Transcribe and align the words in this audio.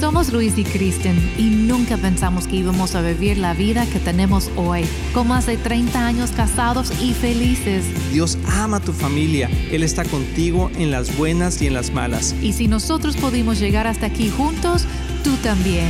Somos 0.00 0.30
Luis 0.30 0.58
y 0.58 0.64
Kristen 0.64 1.16
y 1.38 1.44
nunca 1.44 1.96
pensamos 1.96 2.46
que 2.46 2.56
íbamos 2.56 2.94
a 2.94 3.00
vivir 3.00 3.38
la 3.38 3.54
vida 3.54 3.86
que 3.86 3.98
tenemos 3.98 4.50
hoy, 4.54 4.82
con 5.14 5.28
más 5.28 5.46
de 5.46 5.56
30 5.56 6.06
años 6.06 6.32
casados 6.32 6.92
y 7.02 7.14
felices. 7.14 7.82
Dios 8.12 8.36
ama 8.46 8.76
a 8.76 8.80
tu 8.80 8.92
familia, 8.92 9.48
Él 9.72 9.82
está 9.82 10.04
contigo 10.04 10.70
en 10.76 10.90
las 10.90 11.16
buenas 11.16 11.62
y 11.62 11.66
en 11.66 11.72
las 11.72 11.94
malas. 11.94 12.34
Y 12.42 12.52
si 12.52 12.68
nosotros 12.68 13.16
pudimos 13.16 13.58
llegar 13.58 13.86
hasta 13.86 14.04
aquí 14.06 14.28
juntos, 14.28 14.84
tú 15.24 15.34
también. 15.42 15.88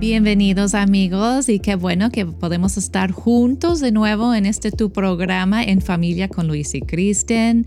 Bienvenidos 0.00 0.74
amigos 0.74 1.48
y 1.48 1.58
qué 1.58 1.74
bueno 1.74 2.10
que 2.10 2.24
podemos 2.24 2.76
estar 2.76 3.10
juntos 3.10 3.80
de 3.80 3.90
nuevo 3.90 4.32
en 4.32 4.46
este 4.46 4.70
tu 4.70 4.92
programa 4.92 5.64
en 5.64 5.82
familia 5.82 6.28
con 6.28 6.46
Luis 6.46 6.74
y 6.74 6.80
Kristen. 6.80 7.66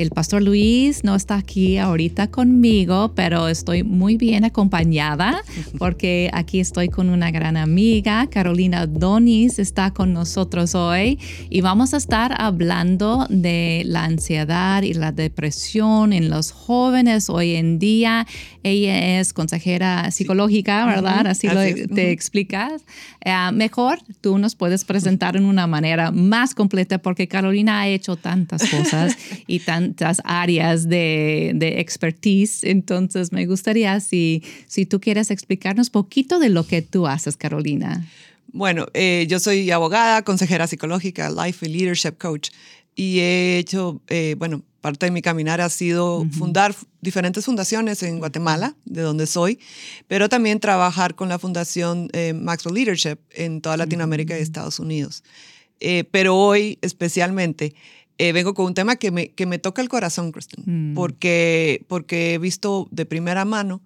El 0.00 0.08
pastor 0.08 0.42
Luis 0.42 1.04
no 1.04 1.14
está 1.14 1.34
aquí 1.34 1.76
ahorita 1.76 2.30
conmigo, 2.30 3.12
pero 3.14 3.48
estoy 3.48 3.82
muy 3.82 4.16
bien 4.16 4.46
acompañada 4.46 5.42
porque 5.78 6.30
aquí 6.32 6.58
estoy 6.58 6.88
con 6.88 7.10
una 7.10 7.30
gran 7.30 7.58
amiga, 7.58 8.26
Carolina 8.30 8.86
Donis, 8.86 9.58
está 9.58 9.90
con 9.90 10.14
nosotros 10.14 10.74
hoy 10.74 11.18
y 11.50 11.60
vamos 11.60 11.92
a 11.92 11.98
estar 11.98 12.34
hablando 12.40 13.26
de 13.28 13.82
la 13.84 14.04
ansiedad 14.04 14.84
y 14.84 14.94
la 14.94 15.12
depresión 15.12 16.14
en 16.14 16.30
los 16.30 16.50
jóvenes 16.50 17.28
hoy 17.28 17.56
en 17.56 17.78
día. 17.78 18.26
Ella 18.62 19.20
es 19.20 19.34
consejera 19.34 20.10
psicológica, 20.12 20.86
¿verdad? 20.86 21.26
Así, 21.26 21.46
lo 21.46 21.60
te 21.94 22.10
explicas. 22.10 22.84
Eh, 23.22 23.34
mejor 23.52 23.98
tú 24.22 24.38
nos 24.38 24.54
puedes 24.54 24.86
presentar 24.86 25.36
en 25.36 25.44
una 25.44 25.66
manera 25.66 26.10
más 26.10 26.54
completa 26.54 26.96
porque 26.96 27.28
Carolina 27.28 27.80
ha 27.80 27.88
hecho 27.88 28.16
tantas 28.16 28.66
cosas 28.70 29.14
y 29.46 29.58
tan 29.58 29.89
tantas 29.90 30.20
áreas 30.24 30.88
de, 30.88 31.52
de, 31.54 31.80
expertise. 31.80 32.64
Entonces, 32.64 33.32
me 33.32 33.46
gustaría 33.46 33.98
si, 34.00 34.42
si 34.66 34.86
tú 34.86 35.00
quieres 35.00 35.30
explicarnos 35.30 35.90
poquito 35.90 36.38
de 36.38 36.48
lo 36.48 36.66
que 36.66 36.82
tú 36.82 37.06
haces, 37.06 37.36
Carolina. 37.36 38.06
Bueno, 38.52 38.86
eh, 38.94 39.26
yo 39.28 39.38
soy 39.38 39.70
abogada, 39.70 40.22
consejera 40.22 40.66
psicológica, 40.66 41.30
life 41.30 41.64
y 41.64 41.68
leadership 41.68 42.18
coach 42.18 42.50
y 42.96 43.20
he 43.20 43.58
hecho, 43.58 44.00
eh, 44.08 44.34
bueno, 44.38 44.62
parte 44.80 45.06
de 45.06 45.12
mi 45.12 45.22
caminar 45.22 45.60
ha 45.60 45.68
sido 45.68 46.26
fundar 46.32 46.74
diferentes 47.00 47.44
fundaciones 47.44 48.02
en 48.02 48.18
Guatemala, 48.18 48.74
de 48.86 49.02
donde 49.02 49.26
soy, 49.26 49.58
pero 50.08 50.28
también 50.28 50.58
trabajar 50.58 51.14
con 51.14 51.28
la 51.28 51.38
fundación 51.38 52.08
eh, 52.12 52.32
Maxwell 52.32 52.74
Leadership 52.74 53.18
en 53.30 53.60
toda 53.60 53.76
Latinoamérica 53.76 54.38
y 54.38 54.42
Estados 54.42 54.80
Unidos. 54.80 55.22
pero 56.10 56.36
hoy 56.36 56.78
especialmente 56.82 57.74
eh, 58.20 58.32
vengo 58.32 58.52
con 58.52 58.66
un 58.66 58.74
tema 58.74 58.96
que 58.96 59.10
me, 59.10 59.30
que 59.30 59.46
me 59.46 59.58
toca 59.58 59.80
el 59.80 59.88
corazón, 59.88 60.30
Kristen, 60.30 60.62
mm. 60.66 60.94
porque, 60.94 61.86
porque 61.88 62.34
he 62.34 62.38
visto 62.38 62.86
de 62.90 63.06
primera 63.06 63.46
mano 63.46 63.80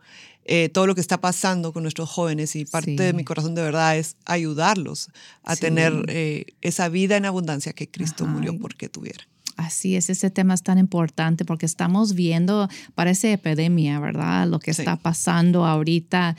eh, 0.45 0.71
todo 0.71 0.89
lo 0.89 0.97
que 0.97 1.01
está 1.01 1.21
pasando 1.21 1.73
con 1.73 1.85
nuestros 1.85 2.11
jóvenes 2.11 2.57
y 2.57 2.65
parte 2.65 2.97
de 2.97 3.13
mi 3.13 3.23
corazón 3.23 3.55
de 3.55 3.63
verdad 3.63 3.97
es 3.97 4.17
ayudarlos 4.27 5.09
a 5.45 5.55
tener 5.55 6.05
eh, 6.09 6.47
esa 6.63 6.89
vida 6.89 7.17
en 7.17 7.27
abundancia 7.27 7.75
que 7.75 7.89
Cristo 7.89 8.27
murió 8.27 8.59
porque 8.59 8.89
tuviera. 8.89 9.25
Así 9.57 9.95
es, 9.95 10.11
ese 10.11 10.31
tema 10.31 10.55
es 10.55 10.65
tan 10.65 10.79
importante 10.79 11.45
porque 11.45 11.65
estamos 11.65 12.15
viendo, 12.15 12.69
parece 12.97 13.35
epidemia, 13.35 14.01
¿verdad? 14.01 14.49
Lo 14.49 14.59
que 14.59 14.73
está 14.73 14.97
pasando 14.97 15.65
ahorita 15.65 16.37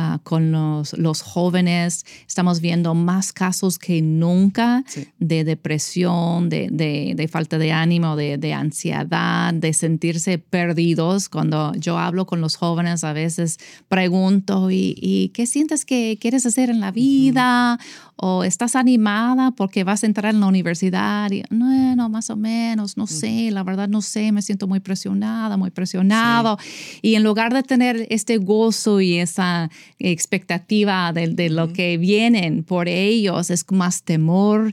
Ah, 0.00 0.20
con 0.22 0.52
los, 0.52 0.96
los, 0.96 1.22
jóvenes. 1.22 2.06
Estamos 2.24 2.60
viendo 2.60 2.94
más 2.94 3.32
casos 3.32 3.80
que 3.80 4.00
nunca 4.00 4.84
de 5.18 5.42
depresión, 5.42 6.48
de, 6.48 6.68
de, 6.70 7.28
falta 7.28 7.58
de 7.58 7.72
ánimo, 7.72 8.14
de, 8.14 8.38
de, 8.38 8.52
ansiedad, 8.52 9.52
de 9.52 9.72
sentirse 9.72 10.38
perdidos. 10.38 11.28
Cuando 11.28 11.72
yo 11.74 11.98
hablo 11.98 12.26
con 12.26 12.40
los 12.40 12.54
jóvenes, 12.54 13.02
a 13.02 13.12
veces 13.12 13.58
pregunto, 13.88 14.70
¿y, 14.70 14.94
y 14.96 15.30
qué 15.30 15.46
sientes 15.46 15.84
que 15.84 16.16
quieres 16.20 16.46
hacer 16.46 16.70
en 16.70 16.78
la 16.78 16.92
vida? 16.92 17.80
¿O 18.14 18.42
estás 18.42 18.74
animada 18.74 19.52
porque 19.52 19.84
vas 19.84 20.02
a 20.02 20.06
entrar 20.06 20.34
en 20.34 20.40
la 20.40 20.46
universidad? 20.46 21.30
Y, 21.30 21.42
no, 21.50 21.96
no, 21.96 22.08
más 22.08 22.30
o 22.30 22.36
menos, 22.36 22.96
no 22.96 23.06
sé, 23.06 23.50
la 23.50 23.62
verdad 23.62 23.88
no 23.88 24.02
sé, 24.02 24.32
me 24.32 24.42
siento 24.42 24.66
muy 24.66 24.80
presionada, 24.80 25.56
muy 25.56 25.70
presionado. 25.70 26.58
Y 27.02 27.14
en 27.14 27.22
lugar 27.22 27.52
de 27.52 27.62
tener 27.62 28.06
este 28.10 28.38
gozo 28.38 29.00
y 29.00 29.18
esa 29.18 29.70
expectativa 29.98 31.12
de, 31.12 31.48
lo 31.50 31.72
que 31.72 31.98
vienen 31.98 32.62
por 32.62 32.88
ellos, 32.88 33.50
es 33.50 33.64
más 33.70 34.02
temor, 34.02 34.72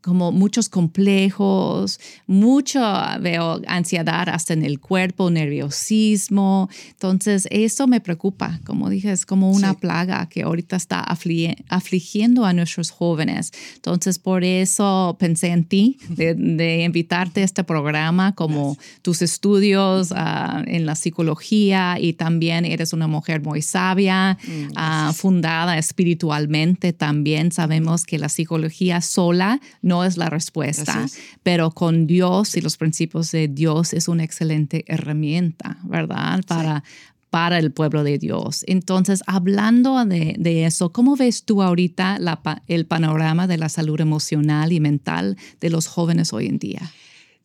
como 0.00 0.32
muchos 0.32 0.68
complejos, 0.68 2.00
mucho 2.26 2.80
veo 3.20 3.60
ansiedad 3.66 4.28
hasta 4.28 4.52
en 4.52 4.64
el 4.64 4.80
cuerpo, 4.80 5.30
nerviosismo. 5.30 6.68
Entonces, 6.90 7.46
eso 7.50 7.86
me 7.86 8.00
preocupa, 8.00 8.60
como 8.64 8.88
dije, 8.90 9.12
es 9.12 9.26
como 9.26 9.50
una 9.50 9.74
plaga 9.74 10.28
que 10.28 10.42
ahorita 10.42 10.76
está 10.76 11.00
afligiendo 11.00 12.44
a 12.44 12.52
nuestros 12.52 12.90
jóvenes. 12.90 13.52
Entonces, 13.76 14.18
por 14.18 14.44
eso 14.44 15.16
pensé 15.18 15.48
en 15.48 15.64
ti, 15.64 15.98
de, 16.08 16.84
invitarte 16.84 17.42
a 17.42 17.44
este 17.44 17.64
programa, 17.64 18.34
como 18.34 18.76
tus 19.02 19.22
estudios 19.22 20.12
ah, 20.14 20.62
en 20.66 20.86
la 20.86 20.94
psicología 20.94 21.98
y 22.00 22.14
también 22.14 22.64
eres 22.64 22.92
una 22.92 23.06
mujer 23.06 23.42
muy 23.42 23.62
sabia, 23.70 24.38
mm, 24.46 24.72
ah, 24.76 25.12
fundada 25.14 25.78
espiritualmente 25.78 26.92
también. 26.92 27.52
Sabemos 27.52 28.04
que 28.04 28.18
la 28.18 28.28
psicología 28.28 29.00
sola 29.00 29.60
no 29.82 30.04
es 30.04 30.16
la 30.16 30.28
respuesta, 30.28 31.06
pero 31.42 31.70
con 31.70 32.06
Dios 32.06 32.56
y 32.56 32.60
los 32.60 32.76
principios 32.76 33.30
de 33.30 33.48
Dios 33.48 33.92
es 33.92 34.08
una 34.08 34.24
excelente 34.24 34.84
herramienta, 34.86 35.78
¿verdad? 35.84 36.42
Para, 36.46 36.84
para 37.30 37.58
el 37.58 37.72
pueblo 37.72 38.04
de 38.04 38.18
Dios. 38.18 38.64
Entonces, 38.66 39.22
hablando 39.26 40.04
de, 40.04 40.34
de 40.38 40.66
eso, 40.66 40.92
¿cómo 40.92 41.16
ves 41.16 41.44
tú 41.44 41.62
ahorita 41.62 42.18
la, 42.18 42.40
el 42.66 42.86
panorama 42.86 43.46
de 43.46 43.58
la 43.58 43.68
salud 43.68 44.00
emocional 44.00 44.72
y 44.72 44.80
mental 44.80 45.36
de 45.60 45.70
los 45.70 45.86
jóvenes 45.86 46.32
hoy 46.32 46.46
en 46.46 46.58
día? 46.58 46.90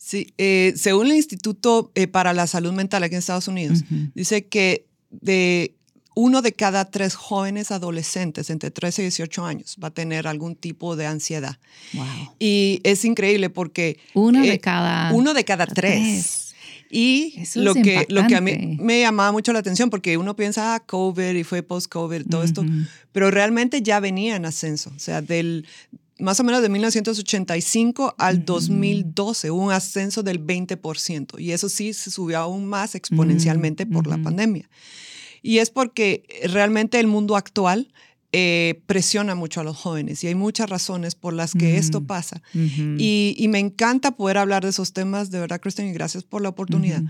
Sí, 0.06 0.34
eh, 0.38 0.74
según 0.76 1.08
el 1.08 1.16
Instituto 1.16 1.92
eh, 1.96 2.08
para 2.08 2.34
la 2.34 2.46
Salud 2.46 2.74
Mental 2.74 3.02
aquí 3.02 3.16
en 3.16 3.20
Estados 3.20 3.48
Unidos, 3.48 3.84
dice 4.14 4.46
que 4.46 4.86
de 5.10 5.75
uno 6.16 6.42
de 6.42 6.54
cada 6.54 6.86
tres 6.86 7.14
jóvenes 7.14 7.72
adolescentes 7.72 8.50
entre 8.50 8.72
13 8.72 9.04
y 9.04 9.06
18 9.06 9.46
años 9.46 9.78
va 9.84 9.90
a 9.90 9.92
tener 9.92 10.28
algún 10.28 10.56
tipo 10.56 10.96
de 10.96 11.06
ansiedad. 11.06 11.60
Wow. 11.94 12.06
Y 12.40 12.82
es 12.84 13.06
increíble 13.06 13.50
porque... 13.50 14.00
Uno 14.14 14.42
de 14.42 14.54
eh, 14.54 14.60
cada... 14.60 15.14
Uno 15.14 15.34
de 15.34 15.44
cada 15.44 15.68
tres. 15.68 16.56
Y 16.90 17.44
lo, 17.56 17.74
que, 17.74 18.06
lo 18.10 18.26
que 18.28 18.36
a 18.36 18.42
mí 18.42 18.78
me 18.80 19.02
llamaba 19.02 19.32
mucho 19.32 19.52
la 19.52 19.60
atención, 19.60 19.90
porque 19.90 20.18
uno 20.18 20.36
piensa, 20.36 20.76
ah, 20.76 20.80
COVID 20.80 21.36
y 21.36 21.44
fue 21.44 21.62
post-COVID, 21.62 22.28
todo 22.30 22.44
esto, 22.44 22.64
pero 23.12 23.32
realmente 23.32 23.82
ya 23.82 24.00
venía 24.00 24.38
en 24.38 24.46
ascenso. 24.46 24.94
O 24.96 25.00
sea, 25.00 25.22
del, 25.22 25.66
más 26.20 26.40
o 26.40 26.44
menos 26.44 26.62
de 26.62 26.70
1985 26.70 28.16
al 28.18 28.46
2012 28.46 29.52
hubo 29.52 29.66
un 29.66 29.72
ascenso 29.74 30.24
del 30.24 30.46
20%. 30.46 31.40
Y 31.40 31.52
eso 31.52 31.68
sí 31.68 31.94
se 31.94 32.12
subió 32.12 32.40
aún 32.40 32.66
más 32.66 32.96
exponencialmente 32.96 33.86
por 33.86 34.08
la 34.08 34.18
pandemia. 34.18 34.70
Y 35.46 35.60
es 35.60 35.70
porque 35.70 36.24
realmente 36.50 37.00
el 37.00 37.06
mundo 37.06 37.36
actual 37.36 37.94
eh, 38.32 38.82
presiona 38.88 39.36
mucho 39.36 39.62
a 39.62 39.64
los 39.64 39.78
jóvenes 39.78 40.24
y 40.24 40.28
hay 40.28 40.34
muchas 40.34 40.68
razones 40.72 41.14
por 41.14 41.34
las 41.36 41.54
que 41.54 41.78
esto 41.78 42.02
pasa. 42.02 42.42
y, 42.56 43.46
me 43.50 43.60
encanta 43.60 44.16
poder 44.16 44.40
hablar 44.40 44.64
de 44.64 44.72
esos 44.72 44.92
temas, 44.92 45.30
de 45.30 45.40
verdad, 45.40 45.62
Kristen, 45.62 45.88
y 45.88 45.94
gracias 45.94 46.24
por 46.24 46.42
la 46.42 46.50
oportunidad. 46.50 47.04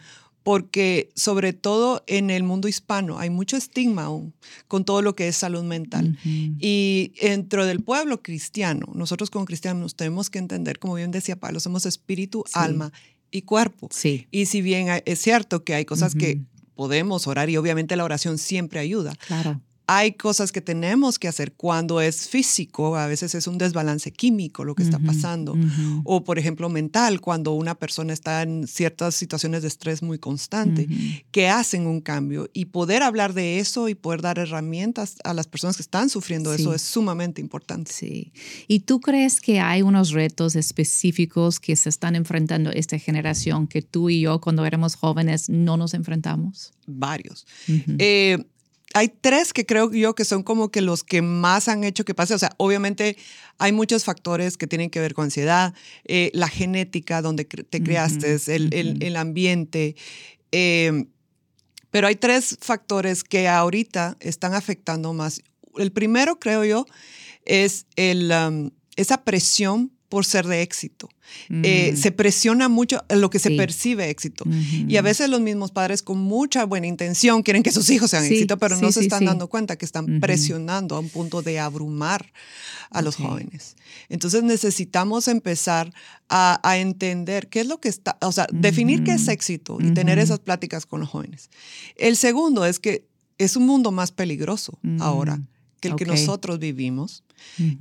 Porque 0.43 1.09
sobre 1.15 1.53
todo 1.53 2.03
en 2.07 2.29
el 2.29 2.43
mundo 2.43 2.67
hispano 2.67 3.19
hay 3.19 3.29
mucho 3.29 3.55
estigma 3.55 4.03
aún 4.03 4.33
con 4.67 4.83
todo 4.83 5.01
lo 5.01 5.15
que 5.15 5.29
es 5.29 5.37
salud 5.37 5.63
mental. 5.63 6.17
Y 6.25 7.13
dentro 7.21 7.65
del 7.65 7.79
pueblo 7.79 8.21
cristiano, 8.21 8.87
nosotros 8.93 9.29
como 9.29 9.45
cristianos 9.45 9.95
tenemos 9.95 10.29
que 10.29 10.39
entender, 10.39 10.77
como 10.77 10.95
bien 10.95 11.11
decía 11.11 11.39
Pablo, 11.39 11.61
somos 11.61 11.85
espíritu, 11.85 12.43
alma 12.51 12.91
y 13.31 13.43
cuerpo. 13.43 13.87
Sí. 13.91 14.27
Y 14.29 14.47
si 14.47 14.61
bien 14.61 14.87
es 15.05 15.21
cierto 15.21 15.63
que 15.63 15.73
hay 15.73 15.85
cosas 15.85 16.15
que 16.15 16.41
podemos 16.75 17.27
orar 17.27 17.49
y 17.49 17.57
obviamente 17.57 17.95
la 17.95 18.03
oración 18.03 18.37
siempre 18.37 18.79
ayuda. 18.79 19.13
Claro 19.27 19.61
hay 19.87 20.13
cosas 20.13 20.51
que 20.51 20.61
tenemos 20.61 21.19
que 21.19 21.27
hacer 21.27 21.53
cuando 21.53 22.01
es 22.01 22.27
físico, 22.27 22.95
a 22.95 23.07
veces 23.07 23.35
es 23.35 23.47
un 23.47 23.57
desbalance 23.57 24.11
químico 24.11 24.63
lo 24.63 24.75
que 24.75 24.83
está 24.83 24.99
pasando, 24.99 25.55
o 26.03 26.23
por 26.23 26.39
ejemplo 26.39 26.69
mental, 26.69 27.21
cuando 27.21 27.53
una 27.53 27.75
persona 27.75 28.13
está 28.13 28.41
en 28.41 28.67
ciertas 28.67 29.15
situaciones 29.15 29.61
de 29.61 29.67
estrés 29.67 30.01
muy 30.01 30.19
constante, 30.19 30.87
que 31.31 31.49
hacen 31.49 31.87
un 31.87 32.01
cambio. 32.01 32.49
Y 32.53 32.65
poder 32.65 33.03
hablar 33.03 33.33
de 33.33 33.59
eso 33.59 33.89
y 33.89 33.95
poder 33.95 34.21
dar 34.21 34.39
herramientas 34.39 35.15
a 35.23 35.33
las 35.33 35.47
personas 35.47 35.75
que 35.75 35.83
están 35.83 36.09
sufriendo 36.09 36.53
eso 36.53 36.73
es 36.73 36.81
sumamente 36.81 37.41
importante. 37.41 37.91
Sí. 37.91 38.33
¿Y 38.67 38.81
tú 38.81 38.99
crees 38.99 39.41
que 39.41 39.59
hay 39.59 39.81
unos 39.81 40.11
retos 40.11 40.55
específicos 40.55 41.59
que 41.59 41.75
se 41.75 41.89
están 41.89 42.15
enfrentando 42.15 42.71
esta 42.71 42.97
generación 42.97 43.67
que 43.67 43.81
tú 43.81 44.09
y 44.09 44.21
yo 44.21 44.41
cuando 44.41 44.65
éramos 44.65 44.95
jóvenes 44.95 45.49
no 45.49 45.77
nos 45.77 45.93
enfrentamos? 45.93 46.73
Varios 46.87 47.45
hay 48.93 49.09
tres 49.09 49.51
que 49.51 49.65
creo 49.65 49.91
yo 49.91 50.15
que 50.15 50.25
son 50.25 50.43
como 50.43 50.69
que 50.69 50.81
los 50.81 51.03
que 51.03 51.21
más 51.21 51.67
han 51.67 51.83
hecho 51.83 52.05
que 52.05 52.13
pase. 52.13 52.33
O 52.33 52.39
sea, 52.39 52.51
obviamente 52.57 53.17
hay 53.57 53.71
muchos 53.71 54.03
factores 54.03 54.57
que 54.57 54.67
tienen 54.67 54.89
que 54.89 54.99
ver 54.99 55.13
con 55.13 55.25
ansiedad, 55.25 55.73
eh, 56.05 56.31
la 56.33 56.47
genética, 56.47 57.21
donde 57.21 57.45
te 57.45 57.83
creaste, 57.83 58.37
el, 58.47 59.01
el, 59.01 59.15
ambiente. 59.15 59.95
Eh, 60.51 61.05
Pero 61.91 62.07
hay 62.07 62.15
tres 62.15 62.57
factores 62.61 63.23
que 63.23 63.47
ahorita 63.47 64.17
están 64.19 64.53
afectando 64.53 65.13
más. 65.13 65.41
El 65.77 65.91
primero, 65.91 66.39
creo 66.39 66.63
yo, 66.63 66.85
es 67.45 67.87
el, 67.95 68.31
um, 68.31 68.71
esa 68.95 69.23
presión 69.23 69.91
por 70.15 70.23
ser 70.23 70.47
de 70.47 70.61
éxito. 70.61 71.09
Eh, 71.49 71.93
se 71.97 72.13
presiona 72.13 72.69
mucho 72.69 73.03
lo 73.09 73.29
que 73.29 73.37
se 73.37 73.51
percibe 73.51 74.09
éxito. 74.09 74.45
Y 74.87 74.95
a 74.95 75.01
veces 75.01 75.27
los 75.27 75.41
mismos 75.41 75.71
padres 75.71 76.01
con 76.01 76.19
mucha 76.19 76.63
buena 76.63 76.87
intención 76.87 77.43
quieren 77.43 77.63
que 77.63 77.71
sus 77.73 77.89
hijos 77.89 78.11
sean 78.11 78.23
éxito, 78.23 78.57
pero 78.57 78.77
no 78.77 78.93
se 78.93 79.01
están 79.01 79.25
dando 79.25 79.49
cuenta 79.49 79.75
que 79.75 79.83
están 79.83 80.21
presionando 80.21 80.95
a 80.95 80.99
un 80.99 81.09
punto 81.09 81.41
de 81.41 81.59
abrumar 81.59 82.31
a 82.91 83.01
los 83.01 83.17
jóvenes. 83.17 83.75
Entonces 84.07 84.41
necesitamos 84.43 85.27
empezar 85.27 85.91
a, 86.29 86.77
entender 86.77 87.49
qué 87.49 87.59
es 87.59 87.67
lo 87.67 87.81
que 87.81 87.89
está, 87.89 88.17
o 88.21 88.31
sea, 88.31 88.47
definir 88.53 89.03
qué 89.03 89.15
es 89.15 89.27
éxito 89.27 89.79
y 89.81 89.93
tener 89.93 90.17
esas 90.17 90.39
pláticas 90.39 90.85
con 90.85 91.01
los 91.01 91.09
jóvenes. 91.09 91.49
El 91.97 92.15
segundo 92.15 92.65
es 92.65 92.79
que 92.79 93.05
es 93.37 93.57
un 93.57 93.65
mundo 93.65 93.91
más 93.91 94.13
peligroso 94.13 94.79
ahora 95.01 95.41
que 95.89 96.03
el 96.03 96.09
que 96.09 96.21
nosotros 96.21 96.59
vivimos. 96.59 97.23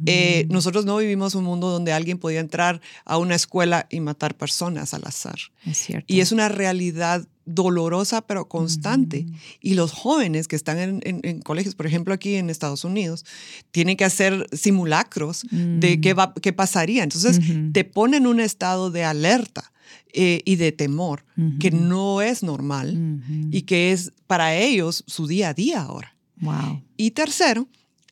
Eh, 0.06 0.46
nosotros 0.50 0.84
no 0.84 0.96
vivimos 0.98 1.34
un 1.34 1.44
mundo 1.44 1.70
donde 1.70 1.92
alguien 1.92 2.18
podía 2.18 2.40
entrar 2.40 2.80
a 3.04 3.18
una 3.18 3.34
escuela 3.34 3.86
y 3.90 4.00
matar 4.00 4.36
personas 4.36 4.94
al 4.94 5.04
azar. 5.04 5.38
Es 5.64 5.78
cierto. 5.78 6.12
Y 6.12 6.20
es 6.20 6.32
una 6.32 6.48
realidad 6.48 7.26
dolorosa 7.46 8.22
pero 8.22 8.48
constante. 8.48 9.26
Y 9.60 9.74
los 9.74 9.92
jóvenes 9.92 10.48
que 10.48 10.56
están 10.56 11.00
en, 11.02 11.40
colegios, 11.40 11.74
por 11.74 11.86
ejemplo 11.86 12.14
aquí 12.14 12.34
en 12.34 12.50
Estados 12.50 12.84
Unidos, 12.84 13.24
tienen 13.70 13.96
que 13.96 14.04
hacer 14.04 14.46
simulacros 14.52 15.46
de 15.50 16.00
qué, 16.00 16.14
va, 16.14 16.34
qué 16.34 16.52
pasaría. 16.52 17.02
Entonces 17.02 17.40
te 17.72 17.84
ponen 17.84 18.22
en 18.22 18.26
un 18.28 18.40
estado 18.40 18.90
de 18.90 19.04
alerta. 19.04 19.70
Eh, 20.16 20.42
y 20.44 20.56
de 20.56 20.70
temor, 20.70 21.24
que 21.58 21.72
no 21.72 22.22
es 22.22 22.44
normal 22.44 23.20
y 23.50 23.62
que 23.62 23.90
es 23.90 24.12
para 24.28 24.54
ellos 24.54 25.02
su 25.08 25.26
día 25.26 25.48
a 25.48 25.54
día 25.54 25.82
ahora. 25.82 26.16
Wow. 26.40 26.84
Y 26.96 27.10
tercero, 27.10 27.66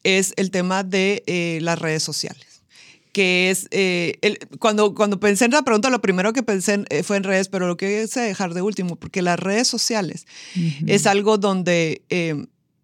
es 0.05 0.33
el 0.37 0.51
tema 0.51 0.85
de 0.85 1.23
eh, 1.27 1.59
las 1.63 1.79
redes 1.79 2.03
sociales 2.03 2.47
que 3.13 3.51
es, 3.51 3.69
eh, 3.73 4.17
el, 4.23 4.39
cuando, 4.59 4.95
cuando 4.95 5.21
pensé 5.21 5.45
en 5.45 5.51
la 5.51 5.61
pregunta, 5.61 5.91
lo 5.91 6.01
primero 6.01 6.33
que 6.33 6.43
pensé 6.43 6.83
eh, 6.89 7.03
fue 7.03 7.19
en 7.19 7.25
redes, 7.25 7.49
pero 7.49 7.67
lo 7.67 7.77
que 7.77 8.01
quise 8.01 8.21
dejar 8.21 8.55
de 8.55 8.63
último, 8.63 8.97
porque 8.97 9.21
las 9.21 9.39
redes 9.39 9.69
sociales 9.69 10.27
es 10.87 11.07
algo 11.07 11.37
donde 11.37 12.01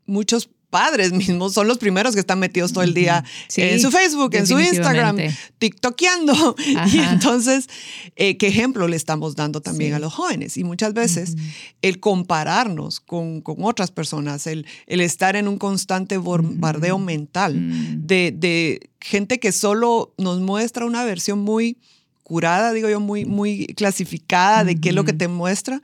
muchos 0.04 0.50
padres 0.70 1.12
mismos 1.12 1.54
son 1.54 1.66
los 1.68 1.78
primeros 1.78 2.14
que 2.14 2.20
están 2.20 2.38
metidos 2.38 2.72
todo 2.72 2.84
el 2.84 2.94
día 2.94 3.24
en 3.56 3.80
su 3.80 3.90
Facebook, 3.90 4.34
en 4.34 4.46
su 4.46 4.58
Instagram, 4.58 5.16
TikTokeando. 5.58 6.56
Y 6.88 6.98
entonces, 7.00 7.68
eh, 8.16 8.36
¿qué 8.36 8.48
ejemplo 8.48 8.88
le 8.88 8.96
estamos 8.96 9.36
dando 9.36 9.60
también 9.60 9.94
a 9.94 9.98
los 9.98 10.12
jóvenes? 10.12 10.56
Y 10.56 10.64
muchas 10.64 10.94
veces 10.94 11.36
el 11.82 12.00
compararnos 12.00 13.00
con, 13.00 13.40
con, 13.40 13.56
otras 13.64 13.90
personas, 13.90 14.46
el, 14.46 14.66
el 14.86 15.00
estar 15.00 15.36
en 15.36 15.48
un 15.48 15.58
constante 15.58 16.16
bombardeo 16.16 16.98
mental 16.98 18.06
de, 18.06 18.32
de 18.34 18.90
gente 19.00 19.38
que 19.38 19.52
solo 19.52 20.14
nos 20.18 20.40
muestra 20.40 20.86
una 20.86 21.04
versión 21.04 21.40
muy 21.40 21.78
curada, 22.28 22.72
digo 22.72 22.88
yo, 22.88 23.00
muy, 23.00 23.24
muy 23.24 23.66
clasificada 23.68 24.62
de 24.62 24.78
qué 24.78 24.90
es 24.90 24.94
lo 24.94 25.04
que 25.04 25.14
te 25.14 25.26
muestra, 25.26 25.82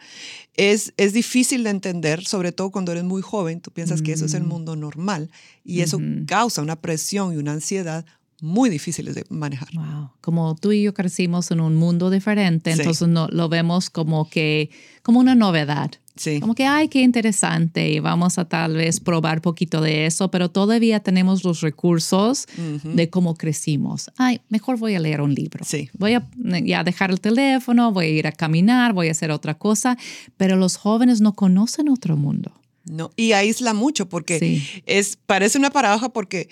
es, 0.56 0.93
es 0.96 1.12
difícil 1.12 1.64
de 1.64 1.70
entender, 1.70 2.25
sobre 2.25 2.52
todo 2.52 2.70
cuando 2.70 2.93
eres 2.93 3.02
muy 3.02 3.23
joven, 3.23 3.61
tú 3.61 3.73
piensas 3.73 4.02
que 4.02 4.12
eso 4.12 4.26
es 4.26 4.35
el 4.35 4.44
mm. 4.44 4.49
mundo 4.49 4.76
normal 4.76 5.31
y 5.64 5.81
eso 5.81 5.99
causa 6.26 6.62
una 6.62 6.76
presión 6.76 7.32
y 7.32 7.38
una 7.38 7.52
ansiedad 7.52 8.05
muy 8.41 8.69
difíciles 8.69 9.14
de 9.14 9.25
manejar. 9.31 9.69
Wow. 9.75 10.11
Como 10.20 10.55
tú 10.55 10.70
y 10.73 10.82
yo 10.82 10.93
crecimos 10.93 11.50
en 11.50 11.61
un 11.61 11.75
mundo 11.76 12.11
diferente, 12.11 12.73
entonces 12.73 13.08
no, 13.08 13.26
lo 13.29 13.49
vemos 13.49 13.88
como 13.88 14.29
que 14.29 14.70
como 15.02 15.19
una 15.19 15.35
novedad. 15.35 15.91
Sí. 16.17 16.39
Como 16.41 16.55
que, 16.55 16.65
ay, 16.65 16.89
qué 16.89 17.03
interesante, 17.03 17.91
y 17.91 17.99
vamos 17.99 18.39
a 18.39 18.45
tal 18.45 18.75
vez 18.75 19.01
probar 19.01 19.41
poquito 19.41 19.81
de 19.81 20.07
eso, 20.07 20.31
pero 20.31 20.49
todavía 20.49 21.01
tenemos 21.01 21.43
los 21.43 21.61
recursos 21.61 22.47
de 22.85 23.11
cómo 23.11 23.35
crecimos. 23.35 24.11
Ay, 24.17 24.41
mejor 24.49 24.79
voy 24.79 24.95
a 24.95 25.01
leer 25.01 25.21
un 25.21 25.35
libro. 25.35 25.65
Sí. 25.65 25.91
Voy 25.95 26.15
a 26.15 26.25
ya 26.65 26.85
dejar 26.85 27.11
el 27.11 27.21
teléfono, 27.21 27.93
voy 27.93 28.07
a 28.07 28.11
ir 28.11 28.27
a 28.29 28.33
caminar, 28.33 28.93
voy 28.93 29.09
a 29.09 29.11
hacer 29.11 29.33
otra 29.33 29.55
cosa, 29.55 29.99
pero 30.37 30.57
los 30.57 30.77
jóvenes 30.77 31.21
no 31.21 31.35
conocen 31.35 31.89
otro 31.89 32.17
mundo. 32.17 32.53
No, 32.85 33.11
y 33.17 33.33
aísla 33.33 33.75
mucho 33.75 34.09
porque 34.09 34.63
es, 34.87 35.17
parece 35.27 35.59
una 35.59 35.71
paradoja 35.71 36.11
porque 36.11 36.49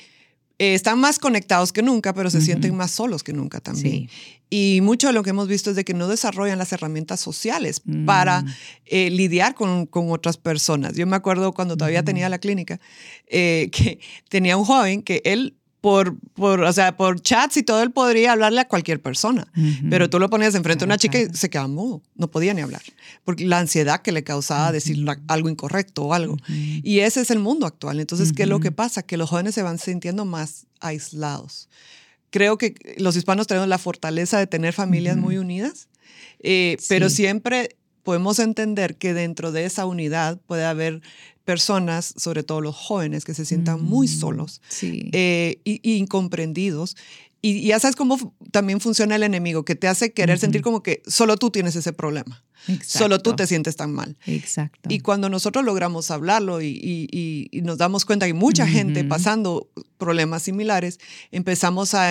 eh, 0.58 0.74
están 0.74 0.98
más 1.00 1.18
conectados 1.18 1.72
que 1.72 1.82
nunca, 1.82 2.12
pero 2.14 2.30
se 2.30 2.40
sienten 2.40 2.76
más 2.76 2.90
solos 2.90 3.22
que 3.22 3.32
nunca 3.32 3.60
también. 3.60 4.08
Y 4.50 4.80
mucho 4.82 5.06
de 5.06 5.14
lo 5.14 5.22
que 5.22 5.30
hemos 5.30 5.48
visto 5.48 5.70
es 5.70 5.76
de 5.76 5.84
que 5.84 5.94
no 5.94 6.08
desarrollan 6.08 6.58
las 6.58 6.72
herramientas 6.72 7.20
sociales 7.20 7.80
para 8.04 8.42
mm. 8.42 8.54
eh, 8.84 9.10
lidiar 9.10 9.54
con, 9.54 9.86
con, 9.86 10.10
otras 10.10 10.36
personas. 10.36 10.94
Yo 10.94 11.06
me 11.06 11.16
acuerdo 11.16 11.52
cuando 11.52 11.76
todavía 11.76 12.02
tenía 12.02 12.28
la 12.28 12.38
clínica, 12.38 12.78
eh, 13.28 13.70
que 13.72 13.98
tenía 14.28 14.56
un 14.56 14.64
joven 14.64 15.02
que 15.02 15.22
él 15.24 15.56
por, 15.82 16.16
por, 16.34 16.60
o 16.60 16.72
sea, 16.72 16.96
por 16.96 17.20
chats 17.20 17.56
y 17.56 17.64
todo, 17.64 17.82
él 17.82 17.90
podría 17.90 18.32
hablarle 18.32 18.60
a 18.60 18.68
cualquier 18.68 19.02
persona. 19.02 19.48
Pero 19.90 20.08
tú 20.08 20.20
lo 20.20 20.30
ponías 20.30 20.54
enfrente 20.54 20.84
a 20.84 20.86
una 20.86 20.96
chica 20.96 21.18
y 21.18 21.26
se 21.34 21.50
quedaba 21.50 21.66
mudo, 21.66 22.00
no 22.14 22.30
podía 22.30 22.54
ni 22.54 22.60
hablar. 22.62 22.82
Porque 23.24 23.44
la 23.44 23.58
ansiedad 23.58 24.00
que 24.00 24.12
le 24.12 24.22
causaba 24.22 24.70
decir 24.70 25.04
algo 25.26 25.48
incorrecto 25.48 26.04
o 26.04 26.14
algo. 26.14 26.36
Y 26.48 27.00
ese 27.00 27.20
es 27.20 27.32
el 27.32 27.40
mundo 27.40 27.66
actual. 27.66 27.98
Entonces, 27.98 28.32
¿qué 28.32 28.44
es 28.44 28.48
lo 28.48 28.60
que 28.60 28.70
pasa? 28.70 29.02
Que 29.02 29.16
los 29.16 29.28
jóvenes 29.28 29.56
se 29.56 29.62
van 29.62 29.80
sintiendo 29.80 30.24
más 30.24 30.66
aislados. 30.78 31.68
Creo 32.30 32.58
que 32.58 32.76
los 32.98 33.16
hispanos 33.16 33.48
tenemos 33.48 33.68
la 33.68 33.78
fortaleza 33.78 34.38
de 34.38 34.46
tener 34.46 34.74
familias 34.74 35.16
muy 35.16 35.36
unidas, 35.36 35.88
eh, 36.38 36.76
pero 36.88 37.10
siempre 37.10 37.76
podemos 38.04 38.38
entender 38.38 38.96
que 38.96 39.14
dentro 39.14 39.50
de 39.50 39.64
esa 39.64 39.84
unidad 39.86 40.40
puede 40.46 40.64
haber 40.64 41.02
personas, 41.44 42.14
sobre 42.16 42.42
todo 42.42 42.60
los 42.60 42.76
jóvenes, 42.76 43.24
que 43.24 43.34
se 43.34 43.44
sientan 43.44 43.82
muy 43.82 44.06
mm, 44.06 44.10
solos 44.10 44.60
e 44.82 45.60
incomprendidos. 45.64 46.96
Y, 47.44 47.66
ya 47.66 47.80
sabes 47.80 47.96
cómo 47.96 48.34
también 48.52 48.80
funciona 48.80 49.16
el 49.16 49.24
enemigo, 49.24 49.64
que 49.64 49.74
te 49.74 49.88
hace 49.88 50.12
querer 50.12 50.38
sentir 50.38 50.62
como 50.62 50.82
que 50.82 51.02
solo 51.06 51.36
tú 51.36 51.50
tienes 51.50 51.74
ese 51.74 51.92
problema. 51.92 52.44
Solo 52.86 53.20
tú 53.20 53.34
te 53.34 53.46
sientes 53.48 53.74
tan 53.74 53.92
mal. 53.92 54.16
Exacto. 54.26 54.88
Y 54.88 55.00
cuando 55.00 55.28
nosotros 55.28 55.64
logramos 55.64 56.12
hablarlo 56.12 56.62
y, 56.62 57.50
nos 57.64 57.78
damos 57.78 58.04
cuenta 58.04 58.26
que 58.26 58.34
mucha 58.34 58.66
gente 58.66 59.02
pasando 59.04 59.68
problemas 59.98 60.44
similares, 60.44 61.00
empezamos 61.32 61.94
a, 61.94 62.10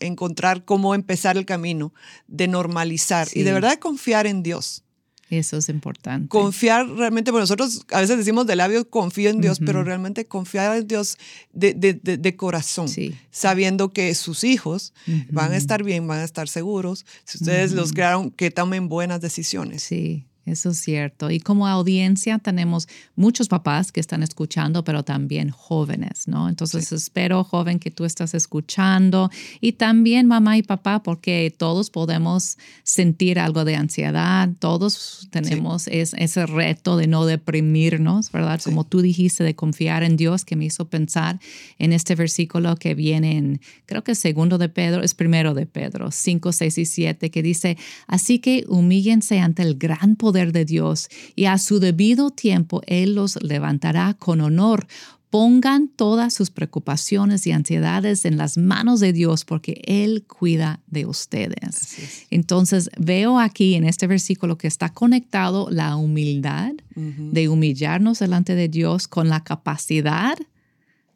encontrar 0.00 0.64
cómo 0.64 0.94
empezar 0.94 1.36
el 1.36 1.44
camino 1.44 1.92
de 2.26 2.48
normalizar 2.48 3.28
y 3.34 3.42
de 3.42 3.52
verdad 3.52 3.78
confiar 3.78 4.26
en 4.26 4.42
Dios. 4.42 4.82
Eso 5.30 5.56
es 5.56 5.68
importante. 5.68 6.28
Confiar 6.28 6.88
realmente, 6.88 7.32
porque 7.32 7.42
nosotros 7.42 7.84
a 7.92 8.00
veces 8.00 8.16
decimos 8.16 8.46
de 8.46 8.54
labios 8.54 8.86
confío 8.88 9.30
en 9.30 9.40
Dios, 9.40 9.58
pero 9.64 9.82
realmente 9.82 10.26
confiar 10.26 10.76
en 10.76 10.86
Dios 10.86 11.18
de, 11.52 11.74
de, 11.74 11.94
de, 11.94 12.36
corazón, 12.36 12.88
sabiendo 13.30 13.92
que 13.92 14.14
sus 14.14 14.44
hijos 14.44 14.92
van 15.30 15.52
a 15.52 15.56
estar 15.56 15.82
bien, 15.82 16.06
van 16.06 16.20
a 16.20 16.24
estar 16.24 16.48
seguros, 16.48 17.06
si 17.24 17.38
ustedes 17.38 17.72
los 17.72 17.92
crearon, 17.92 18.30
que 18.30 18.50
tomen 18.50 18.88
buenas 18.88 19.20
decisiones. 19.20 19.82
Sí. 19.82 20.25
Eso 20.46 20.70
es 20.70 20.78
cierto. 20.78 21.32
Y 21.32 21.40
como 21.40 21.66
audiencia 21.66 22.38
tenemos 22.38 22.86
muchos 23.16 23.48
papás 23.48 23.90
que 23.90 23.98
están 23.98 24.22
escuchando, 24.22 24.84
pero 24.84 25.02
también 25.02 25.50
jóvenes, 25.50 26.28
¿no? 26.28 26.48
Entonces 26.48 26.92
espero, 26.92 27.42
joven, 27.42 27.80
que 27.80 27.90
tú 27.90 28.04
estás 28.04 28.32
escuchando 28.32 29.28
y 29.60 29.72
también 29.72 30.28
mamá 30.28 30.56
y 30.56 30.62
papá, 30.62 31.02
porque 31.02 31.52
todos 31.56 31.90
podemos 31.90 32.58
sentir 32.84 33.40
algo 33.40 33.64
de 33.64 33.74
ansiedad, 33.74 34.48
todos 34.60 35.26
tenemos 35.32 35.88
ese 35.88 36.46
reto 36.46 36.96
de 36.96 37.08
no 37.08 37.26
deprimirnos, 37.26 38.30
¿verdad? 38.30 38.60
Como 38.62 38.84
tú 38.84 39.00
dijiste, 39.00 39.42
de 39.42 39.56
confiar 39.56 40.04
en 40.04 40.16
Dios, 40.16 40.44
que 40.44 40.54
me 40.54 40.66
hizo 40.66 40.88
pensar 40.88 41.40
en 41.80 41.92
este 41.92 42.14
versículo 42.14 42.76
que 42.76 42.94
viene 42.94 43.36
en, 43.36 43.60
creo 43.86 44.04
que 44.04 44.14
segundo 44.14 44.58
de 44.58 44.68
Pedro, 44.68 45.02
es 45.02 45.14
primero 45.14 45.54
de 45.54 45.66
Pedro, 45.66 46.12
5, 46.12 46.52
6 46.52 46.78
y 46.78 46.84
7, 46.84 47.30
que 47.32 47.42
dice, 47.42 47.76
así 48.06 48.38
que 48.38 48.64
humíllense 48.68 49.40
ante 49.40 49.62
el 49.62 49.76
gran 49.76 50.14
poder 50.14 50.35
de 50.36 50.64
Dios 50.64 51.08
y 51.34 51.46
a 51.46 51.58
su 51.58 51.80
debido 51.80 52.30
tiempo 52.30 52.82
Él 52.86 53.14
los 53.14 53.42
levantará 53.42 54.14
con 54.14 54.40
honor. 54.40 54.86
Pongan 55.30 55.88
todas 55.88 56.34
sus 56.34 56.50
preocupaciones 56.50 57.46
y 57.46 57.52
ansiedades 57.52 58.24
en 58.24 58.36
las 58.36 58.56
manos 58.56 59.00
de 59.00 59.12
Dios 59.12 59.44
porque 59.44 59.82
Él 59.86 60.24
cuida 60.26 60.80
de 60.86 61.06
ustedes. 61.06 62.26
Entonces 62.30 62.90
veo 62.98 63.40
aquí 63.40 63.74
en 63.74 63.84
este 63.84 64.06
versículo 64.06 64.56
que 64.56 64.68
está 64.68 64.90
conectado 64.90 65.68
la 65.70 65.96
humildad 65.96 66.72
de 66.94 67.48
humillarnos 67.48 68.20
delante 68.20 68.54
de 68.54 68.68
Dios 68.68 69.08
con 69.08 69.28
la 69.28 69.42
capacidad 69.42 70.38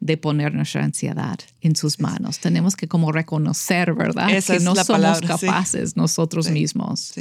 de 0.01 0.17
poner 0.17 0.53
nuestra 0.53 0.83
ansiedad 0.83 1.39
en 1.61 1.75
sus 1.75 1.99
manos. 1.99 2.39
Tenemos 2.39 2.75
que 2.75 2.87
como 2.87 3.11
reconocer, 3.11 3.93
¿verdad? 3.93 4.27
que 4.43 4.59
no 4.59 4.75
somos 4.75 5.21
capaces 5.21 5.95
nosotros 5.95 6.49
mismos. 6.49 7.13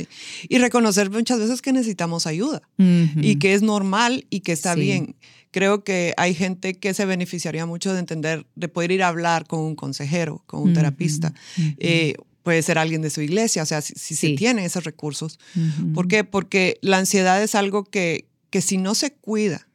Y 0.48 0.58
reconocer 0.58 1.10
muchas 1.10 1.38
veces 1.38 1.60
que 1.60 1.72
necesitamos 1.72 2.26
ayuda 2.26 2.62
y 2.78 3.36
que 3.36 3.54
es 3.54 3.62
normal 3.62 4.26
y 4.30 4.40
que 4.40 4.52
está 4.52 4.74
bien. 4.74 5.14
Creo 5.52 5.84
que 5.84 6.14
hay 6.16 6.34
gente 6.34 6.74
que 6.74 6.94
se 6.94 7.04
beneficiaría 7.04 7.66
mucho 7.66 7.92
de 7.92 7.98
entender, 7.98 8.46
de 8.54 8.68
poder 8.68 8.92
ir 8.92 9.02
a 9.02 9.08
hablar 9.08 9.46
con 9.46 9.60
un 9.60 9.76
consejero, 9.76 10.42
con 10.46 10.62
un 10.62 10.72
terapista. 10.72 11.34
Eh, 11.78 12.14
puede 12.42 12.62
ser 12.62 12.78
alguien 12.78 13.02
de 13.02 13.10
su 13.10 13.20
iglesia, 13.20 13.62
o 13.62 13.66
sea, 13.66 13.82
si, 13.82 14.14
se 14.14 14.30
tienen 14.30 14.64
esos 14.64 14.84
recursos. 14.84 15.38
¿Por 15.92 16.08
qué? 16.08 16.24
Porque 16.24 16.78
la 16.80 16.96
ansiedad 16.96 17.42
es 17.42 17.54
algo 17.54 17.84
que, 17.84 18.26
que 18.48 18.62
si 18.62 18.78
no 18.78 18.94
se 18.94 19.12
cuida, 19.12 19.66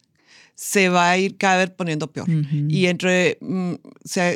se 0.56 0.88
va 0.88 1.12
a 1.12 1.18
ir 1.18 1.38
cada 1.38 1.58
vez 1.58 1.70
poniendo 1.70 2.12
peor. 2.12 2.30
Y 2.70 2.86
entre, 2.86 3.38
mm, 3.42 3.74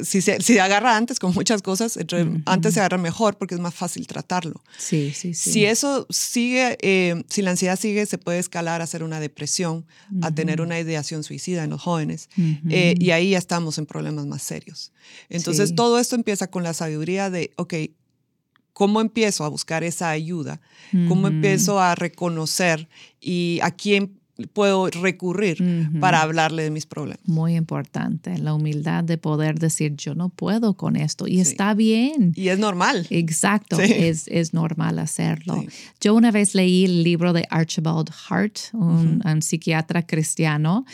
si, 0.03 0.21
se, 0.21 0.59
agarra 0.59 0.97
antes 0.97 1.17
con 1.17 1.33
muchas 1.33 1.61
cosas, 1.61 1.95
entre, 1.95 2.27
antes 2.45 2.73
se 2.73 2.81
agarra 2.81 2.97
mejor 2.97 3.38
porque 3.38 3.55
es 3.55 3.61
más 3.61 3.73
fácil 3.73 4.05
tratarlo. 4.05 4.61
Sí, 4.77 5.13
sí, 5.15 5.33
sí. 5.33 5.51
Si 5.51 5.65
eso 5.65 6.05
sigue, 6.09 6.77
eh, 6.81 7.23
si 7.29 7.41
la 7.41 7.51
ansiedad 7.51 7.79
sigue, 7.79 8.05
se 8.05 8.17
puede 8.17 8.39
escalar 8.39 8.81
a 8.81 8.83
hacer 8.83 9.03
una 9.03 9.21
depresión, 9.21 9.85
a 10.21 10.35
tener 10.35 10.59
una 10.59 10.77
ideación 10.77 11.23
suicida 11.23 11.63
en 11.63 11.69
los 11.69 11.81
jóvenes. 11.81 12.29
Eh, 12.69 12.95
y 12.99 13.11
ahí 13.11 13.31
ya 13.31 13.38
estamos 13.38 13.77
en 13.77 13.85
problemas 13.85 14.25
más 14.25 14.43
serios. 14.43 14.91
Entonces, 15.29 15.73
todo 15.73 15.99
esto 15.99 16.15
empieza 16.15 16.47
con 16.47 16.63
la 16.63 16.73
sabiduría 16.73 17.29
de, 17.29 17.51
ok, 17.55 17.73
¿Cómo 18.73 19.01
empiezo 19.01 19.43
a 19.43 19.49
buscar 19.49 19.83
esa 19.83 20.09
ayuda? 20.09 20.61
¿Cómo 21.09 21.27
empiezo 21.27 21.81
a 21.81 21.95
reconocer 21.95 22.88
y 23.19 23.59
a 23.61 23.71
quién 23.71 24.18
puedo 24.48 24.89
recurrir 24.89 25.58
para 26.00 26.22
hablarle 26.22 26.63
de 26.63 26.72
mis 26.72 26.86
problemas. 26.86 27.27
Muy 27.27 27.55
importante, 27.55 28.38
la 28.38 28.53
humildad 28.53 29.03
de 29.03 29.17
poder 29.17 29.60
decir, 29.60 29.96
yo 29.96 30.15
no 30.15 30.29
puedo 30.29 30.75
con 30.75 30.96
esto 30.96 31.27
y 31.27 31.39
está 31.39 31.74
bien. 31.74 32.34
Y 32.36 32.50
es 32.50 32.60
normal. 32.60 33.08
Exacto, 33.10 33.79
es, 33.79 34.27
es, 34.27 34.53
normal 34.53 35.00
hacerlo. 35.00 35.63
Yo 36.01 36.15
una 36.15 36.31
vez 36.31 36.55
leí 36.55 36.86
el 36.86 37.03
libro 37.03 37.34
de 37.34 37.46
Archibald 37.50 38.10
Hart, 38.29 38.58
un, 38.74 39.19
psiquiatra 39.41 40.05
cristiano, 40.05 40.86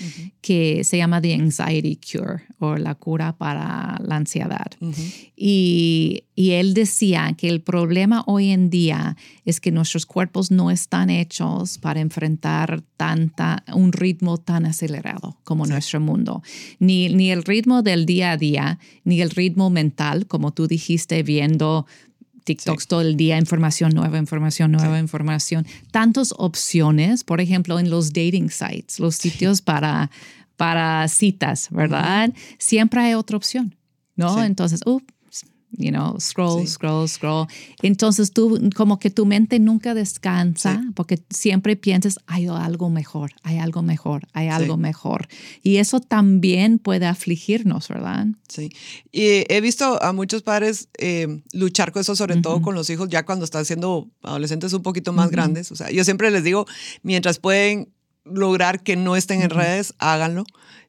que 0.41 0.83
se 0.83 0.97
llama 0.97 1.21
The 1.21 1.33
Anxiety 1.33 1.97
Cure 1.97 2.43
o 2.59 2.75
la 2.77 2.95
cura 2.95 3.35
para 3.35 3.99
la 4.03 4.15
ansiedad. 4.15 4.71
y, 5.35 6.23
y 6.35 6.51
él 6.51 6.73
decía 6.73 7.33
que 7.37 7.47
el 7.47 7.61
problema 7.61 8.23
hoy 8.27 8.49
en 8.49 8.69
día 8.69 9.15
es 9.45 9.59
que 9.59 9.71
nuestros 9.71 10.05
cuerpos 10.05 10.51
no 10.51 10.69
están 10.69 11.09
hechos 11.09 11.77
para 11.77 12.01
enfrentar 12.01 12.83
tanto 12.97 13.34
un 13.73 13.91
ritmo 13.91 14.37
tan 14.37 14.65
acelerado 14.65 15.37
como 15.43 15.65
nuestro 15.65 15.99
mundo. 15.99 16.43
Ni, 16.79 17.09
ni 17.09 17.31
el 17.31 17.43
ritmo 17.43 17.81
del 17.81 18.05
día 18.05 18.31
a 18.31 18.37
día, 18.37 18.79
ni 19.03 19.21
el 19.21 19.29
ritmo 19.29 19.69
mental, 19.69 20.27
como 20.27 20.51
tú 20.51 20.67
dijiste, 20.67 21.23
viendo 21.23 21.85
TikToks 22.45 22.87
todo 22.87 23.01
el 23.01 23.17
día, 23.17 23.37
información 23.37 23.91
nueva, 23.93 24.17
información 24.17 24.71
nueva, 24.71 24.99
información. 24.99 25.65
Tantas 25.91 26.33
opciones, 26.37 27.23
por 27.23 27.41
ejemplo, 27.41 27.79
en 27.79 27.89
los 27.89 28.13
dating 28.13 28.49
sites, 28.49 28.99
los 28.99 29.15
sitios 29.15 29.61
para, 29.61 30.11
para 30.55 31.07
citas, 31.07 31.67
¿verdad? 31.71 32.33
Siempre 32.59 33.01
hay 33.01 33.13
otra 33.15 33.35
opción, 33.35 33.75
¿no? 34.15 34.43
Entonces, 34.43 34.81
uh, 34.85 35.01
you 35.77 35.91
know, 35.91 36.19
scroll, 36.19 36.65
scroll, 36.67 37.07
scroll. 37.07 37.47
Entonces 37.81 38.31
tú, 38.31 38.59
como 38.75 38.99
que 38.99 39.09
tu 39.09 39.25
mente 39.25 39.59
nunca 39.59 39.93
descansa 39.93 40.83
porque 40.95 41.23
siempre 41.29 41.75
piensas, 41.75 42.19
hay 42.27 42.47
algo 42.47 42.89
mejor, 42.89 43.31
hay 43.43 43.57
algo 43.57 43.81
mejor, 43.81 44.27
hay 44.33 44.47
algo 44.47 44.77
mejor. 44.77 45.27
Y 45.61 45.77
eso 45.77 45.99
también 45.99 46.79
puede 46.79 47.05
afligirnos, 47.05 47.87
¿verdad? 47.87 48.27
Sí. 48.47 48.69
Y 49.11 49.45
he 49.53 49.61
visto 49.61 50.01
a 50.01 50.13
muchos 50.13 50.43
padres 50.43 50.89
eh, 50.97 51.41
luchar 51.53 51.91
con 51.91 52.01
eso, 52.01 52.15
sobre 52.15 52.37
todo 52.37 52.61
con 52.61 52.75
los 52.75 52.89
hijos, 52.89 53.09
ya 53.09 53.25
cuando 53.25 53.45
están 53.45 53.65
siendo 53.65 54.09
adolescentes 54.23 54.73
un 54.73 54.83
poquito 54.83 55.13
más 55.13 55.29
grandes. 55.31 55.71
O 55.71 55.75
sea, 55.75 55.91
yo 55.91 56.03
siempre 56.03 56.31
les 56.31 56.43
digo, 56.43 56.65
mientras 57.03 57.39
pueden 57.39 57.93
lograr 58.25 58.81
que 58.81 58.95
no 58.95 59.15
estén 59.15 59.41
en 59.41 59.51
redes, 59.51 59.93
háganlo. 59.99 60.43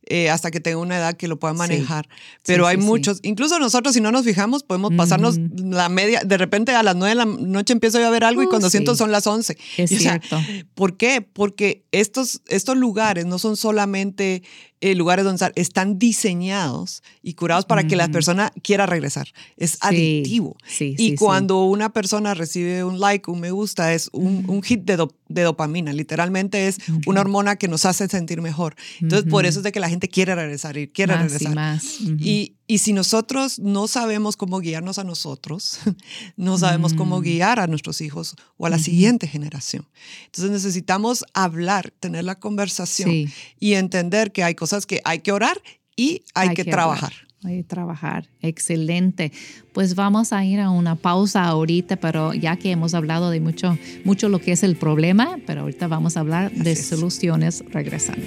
Eh, 0.09 0.31
hasta 0.31 0.53
que 0.53 0.61
tenga 0.61 0.79
una 0.79 0.99
edad 0.99 1.17
que 1.17 1.27
lo 1.27 1.37
pueda 1.37 1.53
manejar. 1.53 2.09
Pero 2.45 2.69
hay 2.69 2.77
muchos, 2.77 3.19
incluso 3.23 3.59
nosotros 3.59 3.93
si 3.93 4.01
no 4.01 4.13
nos 4.13 4.25
fijamos, 4.25 4.63
podemos 4.63 4.93
pasarnos 4.95 5.37
la 5.57 5.89
media, 5.89 6.21
de 6.25 6.39
repente 6.39 6.71
a 6.71 6.85
las 6.85 6.95
nueve 6.95 7.09
de 7.09 7.15
la 7.17 7.25
noche 7.25 7.73
empiezo 7.73 7.99
yo 7.99 8.07
a 8.07 8.11
ver 8.11 8.23
algo 8.23 8.41
y 8.41 8.47
uh, 8.47 8.49
cuando 8.49 8.71
siento 8.71 8.95
son 8.95 9.11
las 9.11 9.27
once. 9.27 9.59
Es 9.77 9.91
cierto. 9.91 10.41
¿Por 10.75 10.97
qué? 10.97 11.23
Porque 11.23 11.83
estos, 11.91 12.41
estos 12.47 12.77
lugares 12.77 13.27
no 13.27 13.41
son 13.41 13.57
solamente 13.57 14.45
eh, 14.83 14.95
lugares 14.95 15.25
donde 15.25 15.51
están 15.55 15.99
diseñados 15.99 17.03
y 17.23 17.33
curados 17.33 17.65
para 17.65 17.87
que 17.87 17.97
la 17.97 18.09
persona 18.09 18.53
quiera 18.63 18.85
regresar. 18.85 19.27
Es 19.57 19.79
adictivo. 19.81 20.55
y 20.79 21.15
cuando 21.15 21.65
una 21.65 21.95
persona 21.95 22.35
recibe 22.35 22.85
un 22.85 23.01
like, 23.01 23.31
un 23.31 23.41
me 23.41 23.51
gusta, 23.53 23.95
es 23.95 24.11
un, 24.13 24.63
hit 24.63 24.83
de, 24.83 25.09
de, 25.29 25.43
dopamina. 25.43 25.95
Literalmente 25.95 26.69
es 26.69 26.77
una 27.07 27.23
hormona 27.23 27.57
que 27.57 27.69
nos 27.69 27.87
hace 27.87 28.07
sentir 28.07 28.43
mejor. 28.43 28.77
Entonces, 29.01 29.31
por 29.31 29.47
eso 29.47 29.61
es 29.61 29.63
de 29.63 29.73
que 29.73 29.81
la 29.81 29.89
gente 29.89 29.96
quiere 30.01 30.35
regresar 30.35 30.77
y 30.77 30.89
quiere 30.89 31.17
regresar. 31.17 31.53
Y, 31.53 31.55
más. 31.55 32.01
y, 32.01 32.57
y 32.67 32.79
si 32.79 32.93
nosotros 32.93 33.59
no 33.59 33.87
sabemos 33.87 34.37
cómo 34.37 34.61
guiarnos 34.61 34.99
a 34.99 35.05
nosotros, 35.05 35.79
no 36.37 36.59
sabemos 36.59 36.95
cómo 36.95 37.21
mm. 37.21 37.23
guiar 37.23 37.61
a 37.61 37.67
nuestros 37.67 38.01
hijos 38.01 38.35
o 38.57 38.67
a 38.67 38.71
la 38.71 38.79
siguiente 38.79 39.29
generación. 39.29 39.87
Entonces 40.27 40.51
necesitamos 40.51 41.25
hablar, 41.33 41.93
tener 42.01 42.25
la 42.25 42.39
conversación 42.39 43.31
y 43.61 43.75
entender 43.75 44.33
que 44.33 44.43
hay 44.43 44.55
cosas 44.55 44.87
que 44.87 45.01
hay 45.05 45.21
que 45.21 45.33
orar 45.33 45.61
y 45.95 46.25
hay, 46.35 46.55
que, 46.55 46.65
trabajar. 46.65 47.13
Hay 47.45 47.59
que 47.59 47.65
trabajar. 47.65 48.29
Excelente. 48.43 49.33
Pues 49.73 49.95
vamos 49.95 50.33
a 50.33 50.45
ir 50.45 50.61
a 50.61 50.71
una 50.71 50.97
pausa 50.97 51.45
ahorita, 51.45 51.97
pero 51.97 52.35
ya 52.35 52.57
que 52.57 52.71
hemos 52.73 52.95
hablado 52.95 53.31
de 53.31 53.41
mucho, 53.41 53.79
mucho 54.05 54.29
lo 54.29 54.41
que 54.41 54.53
es 54.53 54.63
el 54.63 54.77
problema, 54.77 55.39
pero 55.47 55.63
ahorita 55.63 55.87
vamos 55.87 56.17
a 56.17 56.21
hablar 56.21 56.51
de 56.53 56.75
soluciones 56.77 57.65
regresando. 57.71 58.27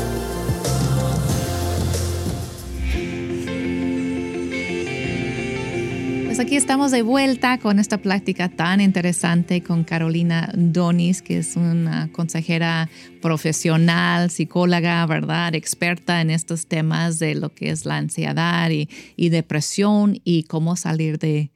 Aquí 6.41 6.55
estamos 6.55 6.89
de 6.89 7.03
vuelta 7.03 7.59
con 7.59 7.77
esta 7.77 7.99
plática 7.99 8.49
tan 8.49 8.81
interesante 8.81 9.61
con 9.61 9.83
Carolina 9.83 10.51
Donis, 10.55 11.21
que 11.21 11.37
es 11.37 11.55
una 11.55 12.11
consejera 12.11 12.89
profesional, 13.21 14.31
psicóloga, 14.31 15.05
¿verdad? 15.05 15.53
Experta 15.53 16.19
en 16.19 16.31
estos 16.31 16.65
temas 16.65 17.19
de 17.19 17.35
lo 17.35 17.53
que 17.53 17.69
es 17.69 17.85
la 17.85 17.97
ansiedad 17.97 18.71
y, 18.71 19.29
depresión 19.29 20.19
y 20.23 20.43
cómo 20.43 20.75
salir 20.75 21.19
de 21.19 21.51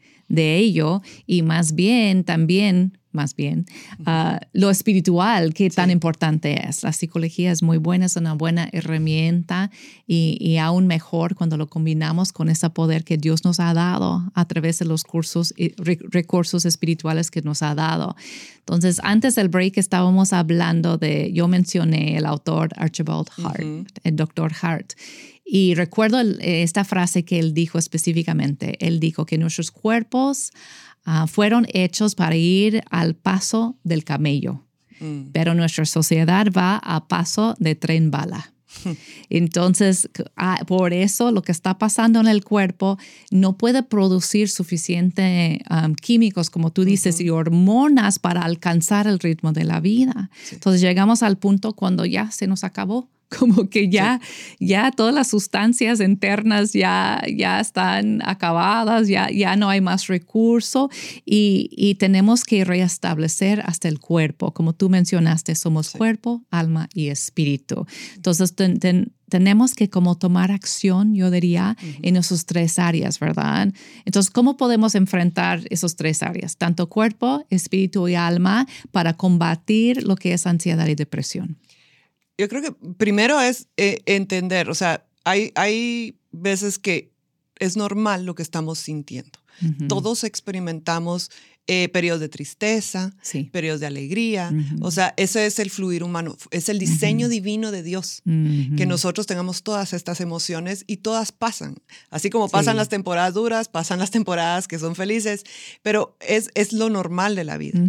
ello. 0.55 1.01
Y 1.25 1.41
más 1.41 1.73
bien 1.73 2.23
también 2.23 2.99
más 3.15 3.35
bien, 3.35 3.65
ah, 4.05 4.39
lo 4.53 4.69
espiritual, 4.69 5.53
que 5.53 5.69
tan 5.69 5.89
importante 5.89 6.67
es. 6.67 6.83
La 6.83 6.93
psicología 6.93 7.51
es 7.51 7.63
muy 7.63 7.77
buena, 7.77 8.05
es 8.05 8.15
una 8.15 8.33
buena 8.33 8.69
herramienta 8.71 9.71
y, 10.05 10.57
aún 10.57 10.87
mejor 10.87 11.35
cuando 11.35 11.57
lo 11.57 11.67
combinamos 11.67 12.31
con 12.31 12.49
ese 12.49 12.69
poder 12.69 13.03
que 13.03 13.17
Dios 13.17 13.43
nos 13.43 13.59
ha 13.59 13.73
dado 13.73 14.31
a 14.33 14.45
través 14.45 14.79
de 14.79 14.85
los 14.85 15.03
cursos 15.03 15.53
y 15.57 15.73
recursos 15.77 16.65
espirituales 16.65 17.31
que 17.31 17.41
nos 17.41 17.61
ha 17.61 17.75
dado. 17.75 18.15
Entonces, 18.59 18.99
antes 19.03 19.35
del 19.35 19.49
break 19.49 19.77
estábamos 19.77 20.33
hablando 20.33 20.97
de, 20.97 21.31
yo 21.33 21.47
mencioné 21.47 22.17
el 22.17 22.25
autor 22.25 22.69
Archibald 22.77 23.27
Hart, 23.37 23.99
el 24.03 24.15
doctor 24.15 24.53
Hart. 24.61 24.93
Y 25.47 25.75
recuerdo 25.75 26.19
esta 26.39 26.83
frase 26.83 27.23
que 27.23 27.37
él 27.37 27.53
dijo 27.53 27.77
específicamente. 27.77 28.83
Él 28.85 28.99
dijo 28.99 29.27
que 29.27 29.37
nuestros 29.37 29.69
cuerpos 29.69 30.51
Ah, 31.05 31.27
fueron 31.27 31.67
hechos 31.71 32.15
para 32.15 32.35
ir 32.35 32.83
al 32.89 33.15
paso 33.15 33.77
del 33.83 34.03
camello, 34.03 34.65
mm. 34.99 35.31
pero 35.31 35.53
nuestra 35.53 35.85
sociedad 35.85 36.47
va 36.55 36.77
a 36.77 37.07
paso 37.07 37.55
de 37.59 37.75
tren 37.75 38.09
bala. 38.09 38.55
Entonces, 39.29 40.09
ah, 40.35 40.59
por 40.67 40.93
eso 40.93 41.31
lo 41.31 41.43
que 41.43 41.51
está 41.51 41.77
pasando 41.77 42.19
en 42.19 42.27
el 42.27 42.43
cuerpo 42.43 42.97
no 43.31 43.57
puede 43.57 43.83
producir 43.83 44.49
suficiente 44.49 45.63
químicos, 46.01 46.49
como 46.49 46.71
tú 46.71 46.83
dices, 46.83 47.21
y 47.21 47.29
hormonas 47.29 48.19
para 48.19 48.41
alcanzar 48.41 49.07
el 49.07 49.19
ritmo 49.19 49.53
de 49.53 49.63
la 49.63 49.79
vida. 49.79 50.29
Entonces, 50.51 50.81
llegamos 50.81 51.23
al 51.23 51.37
punto 51.37 51.73
cuando 51.73 52.05
ya 52.05 52.31
se 52.31 52.47
nos 52.47 52.63
acabó 52.63 53.09
como 53.39 53.69
que 53.69 53.89
ya, 53.89 54.21
ya 54.59 54.91
todas 54.91 55.13
las 55.13 55.29
sustancias 55.29 55.99
internas 55.99 56.73
ya, 56.73 57.21
ya 57.33 57.59
están 57.59 58.21
acabadas, 58.25 59.07
ya, 59.07 59.29
ya 59.29 59.55
no 59.55 59.69
hay 59.69 59.81
más 59.81 60.07
recurso 60.07 60.89
y, 61.25 61.69
y 61.71 61.95
tenemos 61.95 62.43
que 62.43 62.63
reestablecer 62.63 63.61
hasta 63.65 63.87
el 63.87 63.99
cuerpo. 63.99 64.53
Como 64.53 64.73
tú 64.73 64.89
mencionaste, 64.89 65.55
somos 65.55 65.91
cuerpo, 65.91 66.43
alma 66.51 66.89
y 66.93 67.09
espíritu. 67.09 67.85
Entonces, 68.15 68.53
tenemos 69.29 69.73
que 69.73 69.89
como 69.89 70.17
tomar 70.17 70.51
acción, 70.51 71.15
yo 71.15 71.31
diría, 71.31 71.77
en 72.01 72.15
esas 72.15 72.45
tres 72.45 72.79
áreas, 72.79 73.19
¿verdad? 73.19 73.73
Entonces, 74.05 74.31
¿cómo 74.31 74.57
podemos 74.57 74.95
enfrentar 74.95 75.61
esas 75.69 75.95
tres 75.95 76.23
áreas, 76.23 76.57
tanto 76.57 76.87
cuerpo, 76.87 77.45
espíritu 77.49 78.07
y 78.07 78.15
alma, 78.15 78.67
para 78.91 79.13
combatir 79.13 80.03
lo 80.03 80.15
que 80.15 80.33
es 80.33 80.45
ansiedad 80.45 80.87
y 80.87 80.95
depresión? 80.95 81.57
Yo 82.37 82.49
creo 82.49 82.61
que 82.61 82.71
primero 82.97 83.39
es 83.39 83.67
eh, 83.77 83.99
entender, 84.05 84.69
o 84.69 84.75
sea, 84.75 85.05
hay, 85.23 85.51
hay 85.55 86.17
veces 86.31 86.79
que 86.79 87.11
es 87.59 87.77
normal 87.77 88.25
lo 88.25 88.35
que 88.35 88.43
estamos 88.43 88.79
sintiendo. 88.79 89.39
Todos 89.87 90.25
experimentamos 90.25 91.31
eh, 91.67 91.89
periodos 91.89 92.19
de 92.19 92.29
tristeza, 92.29 93.15
periodos 93.51 93.79
de 93.79 93.87
alegría. 93.87 94.51
O 94.81 94.91
sea, 94.91 95.15
ese 95.17 95.47
es 95.47 95.57
el 95.57 95.71
fluir 95.71 96.03
humano, 96.03 96.37
es 96.51 96.69
el 96.69 96.77
diseño 96.77 97.27
divino 97.27 97.71
de 97.71 97.81
Dios, 97.81 98.21
que 98.23 98.85
nosotros 98.85 99.25
tengamos 99.25 99.63
todas 99.63 99.93
estas 99.93 100.21
emociones 100.21 100.83
y 100.85 100.97
todas 100.97 101.31
pasan. 101.31 101.77
Así 102.11 102.29
como 102.29 102.49
pasan 102.49 102.77
las 102.77 102.89
temporadas 102.89 103.33
duras, 103.33 103.67
pasan 103.67 103.97
las 103.97 104.11
temporadas 104.11 104.67
que 104.67 104.77
son 104.77 104.95
felices, 104.95 105.43
pero 105.81 106.15
es, 106.19 106.49
es 106.53 106.71
lo 106.71 106.89
normal 106.89 107.35
de 107.35 107.45
la 107.45 107.57
vida. 107.57 107.79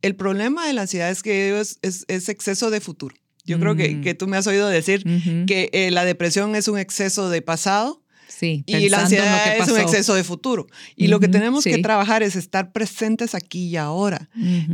El 0.00 0.16
problema 0.16 0.66
de 0.66 0.72
la 0.72 0.82
ansiedad 0.82 1.10
es 1.10 1.22
que 1.22 1.60
es, 1.60 1.78
es, 1.82 2.28
exceso 2.28 2.70
de 2.70 2.80
futuro. 2.80 3.14
Yo 3.48 3.58
creo 3.58 3.74
que, 3.74 3.94
mm. 3.94 4.02
que, 4.02 4.14
tú 4.14 4.28
me 4.28 4.36
has 4.36 4.46
oído 4.46 4.68
decir 4.68 5.02
que 5.46 5.70
eh, 5.72 5.90
la 5.90 6.04
depresión 6.04 6.54
es 6.54 6.68
un 6.68 6.78
exceso 6.78 7.30
de 7.30 7.42
pasado 7.42 8.02
Sí, 8.28 8.62
y 8.66 8.88
la 8.88 9.00
ansiedad 9.00 9.56
es 9.56 9.68
un 9.68 9.80
exceso 9.80 10.14
de 10.14 10.22
futuro. 10.22 10.66
Y 10.94 11.08
lo 11.08 11.18
que 11.18 11.28
tenemos 11.28 11.64
que 11.64 11.78
trabajar 11.78 12.22
es 12.22 12.36
estar 12.36 12.72
presentes 12.72 13.34
aquí 13.34 13.68
y 13.68 13.76
ahora 13.76 14.28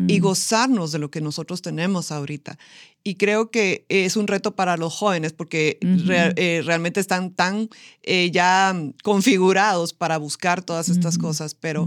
y 0.06 0.18
gozarnos 0.18 0.92
de 0.92 0.98
lo 0.98 1.10
que 1.10 1.20
nosotros 1.20 1.62
tenemos 1.62 2.12
ahorita 2.12 2.58
y 3.06 3.16
creo 3.16 3.50
que 3.50 3.84
es 3.90 4.16
un 4.16 4.26
reto 4.26 4.56
para 4.56 4.78
los 4.78 4.94
jóvenes 4.94 5.34
porque 5.34 5.78
eh, 5.82 6.62
realmente 6.64 7.00
están 7.00 7.32
tan 7.32 7.68
eh, 8.02 8.30
ya 8.30 8.74
configurados 9.02 9.92
para 9.92 10.16
buscar 10.16 10.62
todas 10.62 10.88
estas 10.88 11.18
cosas, 11.18 11.54
pero 11.54 11.84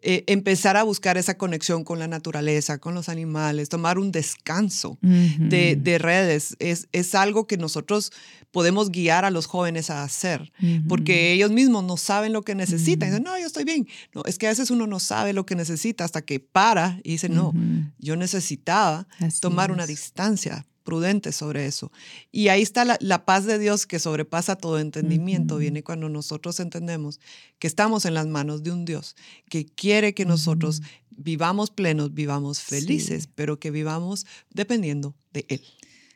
eh, 0.00 0.22
empezar 0.28 0.76
a 0.76 0.84
buscar 0.84 1.18
esa 1.18 1.36
conexión 1.36 1.82
con 1.82 1.98
la 1.98 2.06
naturaleza, 2.06 2.78
con 2.78 2.94
los 2.94 3.08
animales, 3.08 3.68
tomar 3.68 3.98
un 3.98 4.12
descanso 4.12 4.96
de, 5.02 5.76
de, 5.76 5.98
redes, 5.98 6.54
es, 6.60 6.88
es 6.92 7.16
algo 7.16 7.48
que 7.48 7.56
nosotros 7.56 8.12
podemos 8.52 8.90
guiar 8.90 9.24
a 9.24 9.30
los 9.30 9.46
jóvenes 9.46 9.90
a 9.90 10.02
hacer, 10.02 10.52
porque 10.88 11.32
ellos 11.32 11.50
mismos 11.50 11.84
no 11.84 11.96
saben 11.96 12.32
lo 12.32 12.42
que 12.42 12.54
necesitan. 12.54 13.10
Dicen, 13.10 13.22
no, 13.22 13.38
yo 13.38 13.46
estoy 13.46 13.64
bien. 13.64 13.86
No, 14.14 14.22
es 14.24 14.38
que 14.38 14.46
a 14.46 14.50
veces 14.50 14.70
uno 14.70 14.86
no 14.86 14.98
sabe 14.98 15.32
lo 15.32 15.46
que 15.46 15.54
necesita 15.54 16.04
hasta 16.04 16.22
que 16.22 16.40
para 16.40 17.00
y 17.04 17.12
dice, 17.12 17.28
no, 17.28 17.52
yo 17.98 18.16
necesitaba 18.16 19.06
tomar 19.40 19.70
una 19.70 19.86
distancia 19.86 20.59
prudentes 20.90 21.36
sobre 21.36 21.66
eso. 21.66 21.92
Y 22.32 22.48
ahí 22.48 22.62
está 22.62 22.84
la, 22.84 23.24
paz 23.24 23.46
de 23.46 23.60
Dios 23.60 23.86
que 23.86 24.00
sobrepasa 24.00 24.56
todo 24.56 24.80
entendimiento. 24.80 25.56
Viene 25.56 25.84
cuando 25.84 26.08
nosotros 26.08 26.58
entendemos 26.58 27.20
que 27.60 27.68
estamos 27.68 28.06
en 28.06 28.14
las 28.14 28.26
manos 28.26 28.64
de 28.64 28.72
un 28.72 28.84
Dios 28.84 29.14
que 29.48 29.66
quiere 29.66 30.14
que 30.14 30.24
nosotros 30.24 30.82
vivamos 31.10 31.70
plenos, 31.70 32.12
vivamos 32.12 32.60
felices, 32.60 33.28
pero 33.32 33.60
que 33.60 33.70
vivamos 33.70 34.26
dependiendo 34.52 35.14
de 35.32 35.46
Él. 35.48 35.62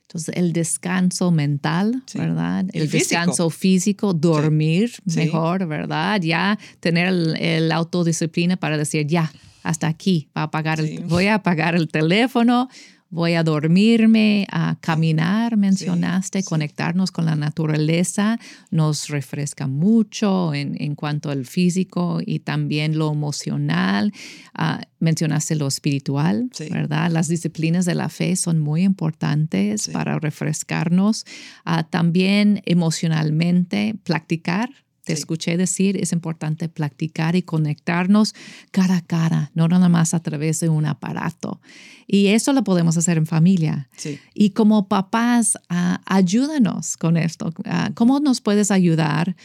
Entonces, 0.03 0.35
el 0.37 0.53
descanso 0.53 1.31
mental, 1.31 2.03
¿verdad? 2.15 2.67
El, 2.73 2.91
descanso 2.91 3.49
físico, 3.51 4.13
dormir 4.13 4.93
mejor, 5.05 5.67
¿verdad? 5.67 6.21
Ya 6.21 6.59
tener 6.81 7.09
el, 7.09 7.71
autodisciplina 7.71 8.57
para 8.57 8.77
decir, 8.77 9.07
ya, 9.07 9.33
hasta 9.63 9.87
aquí, 9.87 10.29
va 10.37 10.43
a 10.43 10.45
apagar 10.45 10.83
voy 11.07 11.27
a 11.27 11.37
apagar 11.37 11.77
el 11.77 11.89
teléfono, 11.89 12.69
voy 13.15 13.35
a 13.35 13.45
dormirme, 13.45 14.45
a 14.51 14.77
caminar, 14.81 15.57
mencionaste, 15.57 16.43
conectarnos 16.43 17.13
con 17.13 17.27
la 17.27 17.37
naturaleza, 17.37 18.41
nos 18.73 19.09
refresca 19.09 19.69
mucho 19.69 20.53
en, 20.53 20.75
en 20.83 20.97
cuanto 20.97 21.31
al 21.31 21.47
físico 21.47 22.21
y 22.27 22.41
también 22.41 22.99
lo 22.99 23.13
emocional. 23.13 24.13
Ah, 24.53 24.81
mencionaste 24.99 25.55
lo 25.55 25.69
espiritual, 25.69 26.51
¿verdad? 26.71 27.09
Las 27.09 27.29
disciplinas 27.29 27.85
de 27.85 27.95
la 27.95 28.09
fe 28.09 28.35
son 28.35 28.59
muy 28.59 28.83
importantes 28.83 29.89
para 29.93 30.19
refrescarnos. 30.19 31.25
Ah, 31.65 31.85
también 31.85 32.63
emocionalmente, 32.65 33.95
practicar 34.03 34.71
te 35.05 35.13
escuché 35.13 35.57
decir, 35.57 35.97
es 35.97 36.13
importante 36.13 36.69
practicar 36.69 37.37
y 37.37 37.43
conectarnos 37.43 38.35
cara 38.71 38.97
a 38.97 39.01
cara, 39.03 39.51
no 39.55 39.69
nada 39.69 39.89
más 39.89 40.15
a 40.15 40.21
través 40.21 40.61
de 40.61 40.69
un 40.69 40.87
aparato. 40.87 41.61
Y 42.07 42.29
eso 42.29 42.53
lo 42.53 42.65
podemos 42.65 42.97
hacer 42.97 43.19
en 43.19 43.27
familia. 43.27 43.89
Y 44.35 44.51
como 44.51 44.89
papás, 44.89 45.59
ah, 45.69 46.01
ayúdanos 46.07 46.97
con 46.97 47.17
esto. 47.17 47.53
Ah, 47.65 47.91
¿Cómo 47.95 48.21
nos 48.21 48.41
puedes 48.41 48.71
ayudar 48.71 49.37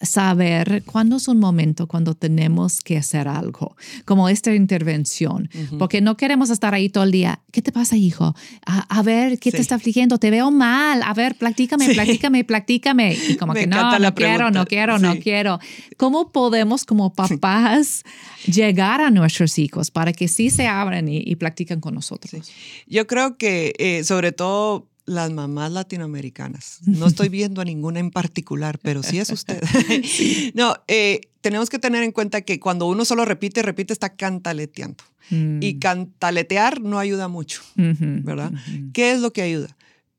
saber 0.00 0.82
cuándo 0.84 1.16
es 1.16 1.28
un 1.28 1.38
momento 1.38 1.86
cuando 1.86 2.14
tenemos 2.14 2.80
que 2.80 2.96
hacer 2.96 3.28
algo, 3.28 3.76
como 4.04 4.28
esta 4.28 4.54
intervención, 4.54 5.48
porque 5.78 6.00
no 6.00 6.16
queremos 6.16 6.50
estar 6.50 6.74
ahí 6.74 6.88
todo 6.88 7.04
el 7.04 7.12
día. 7.12 7.40
¿Qué 7.52 7.62
te 7.62 7.72
pasa, 7.72 7.96
hijo? 7.96 8.34
A, 8.66 9.02
ver, 9.02 9.38
¿qué 9.38 9.50
te 9.50 9.60
está 9.60 9.76
afligiendo? 9.76 10.18
Te 10.18 10.30
veo 10.30 10.50
mal. 10.50 11.02
A 11.02 11.14
ver, 11.14 11.36
platícame, 11.36 11.94
platícame, 11.94 12.44
platícame. 12.44 13.16
Y 13.28 13.36
como 13.36 13.54
que 13.54 13.66
no, 13.66 13.98
no 13.98 14.14
quiero, 14.14 14.50
no 14.50 14.66
quiero, 14.66 14.98
no 14.98 15.16
quiero. 15.16 15.58
¿Cómo 15.96 16.32
podemos 16.32 16.84
como 16.84 17.12
papás 17.14 18.02
llegar 18.46 19.00
a 19.00 19.10
nuestros 19.10 19.58
hijos 19.58 19.90
para 19.90 20.12
que 20.12 20.28
sí 20.28 20.50
se 20.50 20.66
abran 20.66 21.08
y, 21.08 21.18
y 21.18 21.36
platican 21.36 21.80
con 21.80 21.94
nosotros? 21.94 22.52
Yo 22.86 23.06
creo 23.06 23.36
que 23.36 23.74
eh, 23.78 24.04
sobre 24.04 24.32
todo 24.32 24.88
las 25.06 25.30
mamás 25.30 25.72
latinoamericanas. 25.72 26.80
No 26.86 27.06
estoy 27.06 27.28
viendo 27.28 27.60
a 27.60 27.64
ninguna 27.64 28.00
en 28.00 28.10
particular, 28.10 28.78
pero 28.82 29.02
sí 29.02 29.18
es 29.18 29.30
usted. 29.30 29.62
no, 30.54 30.74
eh, 30.88 31.20
tenemos 31.40 31.68
que 31.68 31.78
tener 31.78 32.02
en 32.02 32.12
cuenta 32.12 32.40
que 32.42 32.60
cuando 32.60 32.86
uno 32.86 33.04
solo 33.04 33.24
repite, 33.24 33.62
repite, 33.62 33.92
está 33.92 34.16
cantaleteando. 34.16 35.04
Y 35.30 35.76
mm. 35.76 35.78
cantaletear 35.78 36.82
no 36.82 36.98
ayuda 36.98 37.28
mucho, 37.28 37.62
¿verdad? 37.76 38.52
¿Qué 38.92 39.12
es 39.12 39.20
lo 39.20 39.32
que 39.32 39.40
ayuda? 39.40 39.74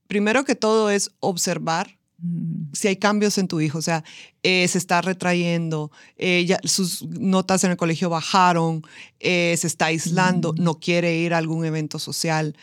Primero 0.08 0.46
que 0.46 0.56
todo 0.56 0.90
es 0.90 1.12
observar. 1.20 2.00
Si 2.74 2.88
hay 2.88 2.96
cambios 2.96 3.38
en 3.38 3.48
tu 3.48 3.60
hijo, 3.60 3.78
o 3.78 3.82
sea, 3.82 4.04
eh, 4.44 4.68
se 4.68 4.78
está 4.78 5.02
retrayendo, 5.02 5.92
eh, 6.18 6.58
sus 6.64 7.04
notas 7.04 7.64
en 7.64 7.72
el 7.72 7.78
colegio 7.78 8.10
bajaron, 8.10 8.84
se 9.20 9.54
está 9.54 9.88
aislando, 9.88 10.54
mm. 10.54 10.64
no 10.64 10.80
quiere 10.80 11.18
ir 11.18 11.34
a 11.34 11.38
algún 11.38 11.66
evento 11.66 12.00
social, 12.00 12.56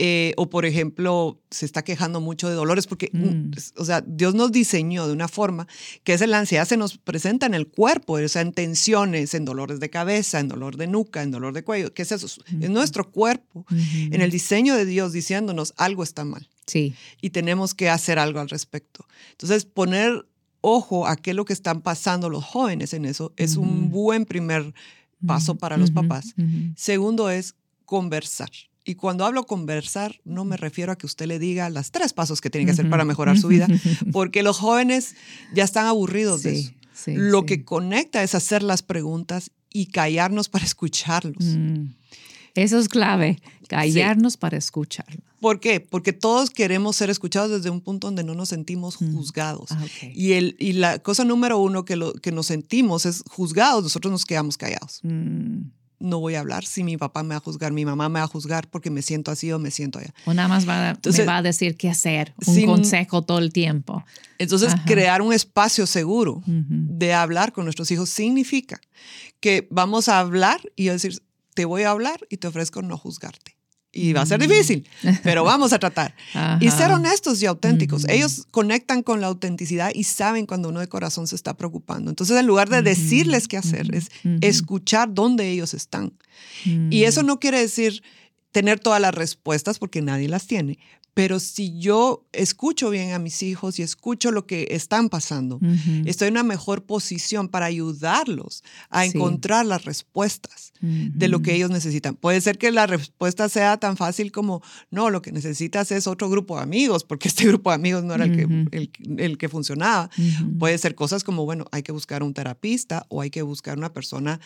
eh, 0.00 0.32
o 0.36 0.48
por 0.48 0.64
ejemplo, 0.64 1.40
se 1.50 1.66
está 1.66 1.82
quejando 1.82 2.20
mucho 2.20 2.48
de 2.48 2.54
dolores, 2.54 2.86
porque, 2.86 3.10
mm, 3.12 3.18
mm. 3.18 3.50
o 3.78 3.84
sea, 3.84 4.00
Dios 4.06 4.32
nos 4.32 4.52
diseñó 4.52 5.08
de 5.08 5.12
una 5.12 5.26
forma 5.26 5.66
que 6.04 6.12
es 6.12 6.24
la 6.24 6.38
ansiedad 6.38 6.68
se 6.68 6.76
nos 6.76 6.98
presenta 6.98 7.46
en 7.46 7.54
el 7.54 7.66
cuerpo, 7.66 8.12
o 8.12 8.28
sea, 8.28 8.42
en 8.42 8.52
tensiones, 8.52 9.34
en 9.34 9.44
dolores 9.44 9.80
de 9.80 9.90
cabeza, 9.90 10.38
en 10.38 10.46
dolor 10.46 10.76
de 10.76 10.86
nuca, 10.86 11.24
en 11.24 11.32
dolor 11.32 11.52
de 11.52 11.64
cuello, 11.64 11.92
¿qué 11.92 12.02
es 12.02 12.12
eso? 12.12 12.26
Es 12.26 12.70
nuestro 12.70 13.10
cuerpo, 13.10 13.66
en 13.70 14.20
el 14.20 14.30
diseño 14.30 14.76
de 14.76 14.84
Dios 14.84 15.12
diciéndonos 15.12 15.74
algo 15.76 16.04
está 16.04 16.24
mal. 16.24 16.48
Sí. 16.68 16.94
Y 17.20 17.30
tenemos 17.30 17.74
que 17.74 17.88
hacer 17.90 18.18
algo 18.18 18.38
al 18.38 18.48
respecto. 18.48 19.06
Entonces, 19.32 19.64
poner 19.64 20.26
ojo 20.60 21.06
a 21.06 21.16
qué 21.16 21.30
es 21.30 21.36
lo 21.36 21.44
que 21.44 21.52
están 21.52 21.82
pasando 21.82 22.28
los 22.28 22.44
jóvenes 22.44 22.92
en 22.92 23.04
eso 23.04 23.32
es 23.36 23.56
un 23.56 23.90
buen 23.90 24.24
primer 24.24 24.74
paso 25.26 25.56
para 25.56 25.76
los 25.76 25.90
papás. 25.90 26.34
Segundo 26.76 27.30
es 27.30 27.54
conversar. 27.84 28.50
Y 28.84 28.94
cuando 28.94 29.26
hablo 29.26 29.44
conversar, 29.44 30.18
no 30.24 30.44
me 30.44 30.56
refiero 30.56 30.92
a 30.92 30.96
que 30.96 31.04
usted 31.04 31.26
le 31.26 31.38
diga 31.38 31.68
las 31.68 31.90
tres 31.90 32.14
pasos 32.14 32.40
que 32.40 32.48
tiene 32.48 32.64
que 32.64 32.72
hacer 32.72 32.88
para 32.88 33.04
mejorar 33.04 33.38
su 33.38 33.48
vida, 33.48 33.66
porque 34.12 34.42
los 34.42 34.58
jóvenes 34.58 35.14
ya 35.54 35.64
están 35.64 35.86
aburridos 35.86 36.42
de 36.42 36.60
eso. 36.60 36.72
Lo 37.06 37.44
que 37.44 37.64
conecta 37.64 38.22
es 38.22 38.34
hacer 38.34 38.62
las 38.62 38.82
preguntas 38.82 39.50
y 39.70 39.86
callarnos 39.86 40.48
para 40.48 40.64
escucharlos. 40.64 41.44
Mm. 41.44 41.86
Eso 42.62 42.78
es 42.78 42.88
clave, 42.88 43.40
callarnos 43.68 44.36
para 44.36 44.56
escucharlos. 44.56 45.22
¿Por 45.40 45.60
qué? 45.60 45.80
Porque 45.80 46.12
todos 46.12 46.50
queremos 46.50 46.96
ser 46.96 47.10
escuchados 47.10 47.50
desde 47.50 47.70
un 47.70 47.80
punto 47.80 48.08
donde 48.08 48.24
no 48.24 48.34
nos 48.34 48.48
sentimos 48.48 49.00
mm. 49.00 49.14
juzgados. 49.14 49.70
Ah, 49.70 49.84
y, 50.12 50.32
el, 50.32 50.56
y 50.58 50.72
la 50.72 50.98
cosa 50.98 51.24
número 51.24 51.58
uno 51.58 51.84
que, 51.84 51.94
lo, 51.94 52.12
que 52.14 52.32
nos 52.32 52.46
sentimos 52.46 53.06
es 53.06 53.22
juzgados, 53.30 53.84
nosotros 53.84 54.10
nos 54.10 54.24
quedamos 54.24 54.56
callados. 54.56 55.00
Mm 55.02 55.78
no 56.00 56.20
voy 56.20 56.34
a 56.34 56.40
hablar 56.40 56.64
si 56.64 56.84
mi 56.84 56.96
papá 56.96 57.22
me 57.22 57.30
va 57.30 57.36
a 57.36 57.40
juzgar, 57.40 57.72
mi 57.72 57.84
mamá 57.84 58.08
me 58.08 58.20
va 58.20 58.24
a 58.24 58.28
juzgar 58.28 58.68
porque 58.68 58.90
me 58.90 59.02
siento 59.02 59.30
así 59.30 59.50
o 59.52 59.58
me 59.58 59.70
siento 59.70 59.98
allá. 59.98 60.14
O 60.26 60.34
nada 60.34 60.48
más 60.48 60.68
va, 60.68 60.96
me 61.04 61.24
va 61.24 61.36
a 61.38 61.42
decir 61.42 61.76
qué 61.76 61.88
hacer, 61.88 62.34
un 62.46 62.62
consejo 62.64 63.22
todo 63.22 63.38
el 63.38 63.52
tiempo. 63.52 64.04
Entonces, 64.38 64.74
crear 64.86 65.22
un 65.22 65.32
espacio 65.32 65.86
seguro 65.86 66.42
de 66.46 67.12
hablar 67.12 67.52
con 67.52 67.64
nuestros 67.64 67.90
hijos 67.90 68.10
significa 68.10 68.80
que 69.40 69.66
vamos 69.70 70.08
a 70.08 70.20
hablar 70.20 70.60
y 70.76 70.84
yo 70.84 70.92
decir, 70.92 71.20
te 71.58 71.64
voy 71.64 71.82
a 71.82 71.90
hablar 71.90 72.24
y 72.30 72.36
te 72.36 72.46
ofrezco 72.46 72.82
no 72.82 72.96
juzgarte 72.96 73.56
y 73.90 74.12
va 74.12 74.20
a 74.20 74.26
ser 74.26 74.38
difícil, 74.40 74.88
pero 75.24 75.42
vamos 75.42 75.72
a 75.72 75.80
tratar. 75.80 76.14
Y 76.60 76.70
ser 76.70 76.92
honestos 76.92 77.42
y 77.42 77.46
auténticos. 77.46 78.04
Ellos 78.08 78.46
conectan 78.52 79.02
con 79.02 79.20
la 79.20 79.26
autenticidad 79.26 79.90
y 79.92 80.04
saben 80.04 80.46
cuando 80.46 80.68
uno 80.68 80.78
de 80.78 80.86
corazón 80.88 81.26
se 81.26 81.34
está 81.34 81.56
preocupando. 81.56 82.10
Entonces, 82.10 82.36
en 82.36 82.46
lugar 82.46 82.68
de 82.68 82.82
decirles 82.82 83.48
qué 83.48 83.56
hacer, 83.56 83.92
es 83.92 84.08
escuchar 84.40 85.12
dónde 85.12 85.50
ellos 85.50 85.74
están. 85.74 86.12
Y 86.64 87.04
eso 87.04 87.24
no 87.24 87.40
quiere 87.40 87.58
decir 87.58 88.04
tener 88.52 88.78
todas 88.78 89.00
las 89.00 89.14
respuestas, 89.14 89.80
porque 89.80 90.00
nadie 90.00 90.28
las 90.28 90.46
tiene, 90.46 90.78
pero 91.18 91.40
si 91.40 91.76
yo 91.80 92.28
escucho 92.32 92.90
bien 92.90 93.10
a 93.10 93.18
mis 93.18 93.42
hijos 93.42 93.80
y 93.80 93.82
escucho 93.82 94.30
lo 94.30 94.46
que 94.46 94.68
están 94.70 95.08
pasando, 95.08 95.58
estoy 96.04 96.28
en 96.28 96.34
una 96.34 96.44
mejor 96.44 96.84
posición 96.84 97.48
para 97.48 97.66
ayudarlos 97.66 98.62
a 98.88 99.04
encontrar 99.04 99.66
las 99.66 99.84
respuestas 99.84 100.72
de 100.80 101.26
lo 101.26 101.42
que 101.42 101.56
ellos 101.56 101.70
necesitan. 101.70 102.14
Puede 102.14 102.40
ser 102.40 102.56
que 102.56 102.70
la 102.70 102.86
respuesta 102.86 103.48
sea 103.48 103.78
tan 103.78 103.96
fácil 103.96 104.30
como, 104.30 104.62
no, 104.92 105.10
lo 105.10 105.20
que 105.20 105.32
necesitas 105.32 105.90
es 105.90 106.06
otro 106.06 106.30
grupo 106.30 106.54
de 106.54 106.62
amigos, 106.62 107.02
porque 107.02 107.26
este 107.26 107.48
grupo 107.48 107.70
de 107.70 107.74
amigos 107.74 108.04
no 108.04 108.14
era 108.14 108.22
el, 108.22 108.36
que, 108.92 109.00
el, 109.16 109.38
que 109.38 109.48
funcionaba. 109.48 110.10
Puede 110.60 110.78
ser 110.78 110.94
cosas 110.94 111.24
como, 111.24 111.44
bueno, 111.44 111.64
hay 111.72 111.82
que 111.82 111.90
buscar 111.90 112.22
un 112.22 112.32
terapista 112.32 113.06
o 113.08 113.22
hay 113.22 113.30
que 113.30 113.42
buscar 113.42 113.76
una 113.76 113.92
persona 113.92 114.38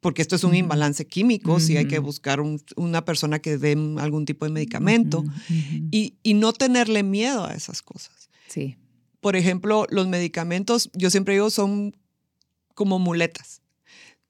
porque 0.00 0.22
esto 0.22 0.34
es 0.36 0.44
un 0.44 0.54
imbalance 0.54 1.06
químico, 1.06 1.60
si 1.60 1.76
hay 1.76 1.86
que 1.86 1.98
buscar 1.98 2.40
una 2.76 3.04
persona 3.04 3.38
que 3.38 3.58
dé 3.58 3.72
algún 3.98 4.24
tipo 4.24 4.46
de 4.46 4.50
medicamento 4.50 5.24
y, 5.90 6.14
y, 6.22 6.34
no 6.34 6.52
tenerle 6.52 7.02
miedo 7.02 7.44
a 7.44 7.54
esas 7.54 7.82
cosas. 7.82 8.30
Sí. 8.48 8.76
Por 9.20 9.36
ejemplo, 9.36 9.86
los 9.90 10.08
medicamentos, 10.08 10.90
yo 10.94 11.10
siempre 11.10 11.34
digo, 11.34 11.50
son 11.50 11.94
como 12.74 12.98
muletas. 12.98 13.60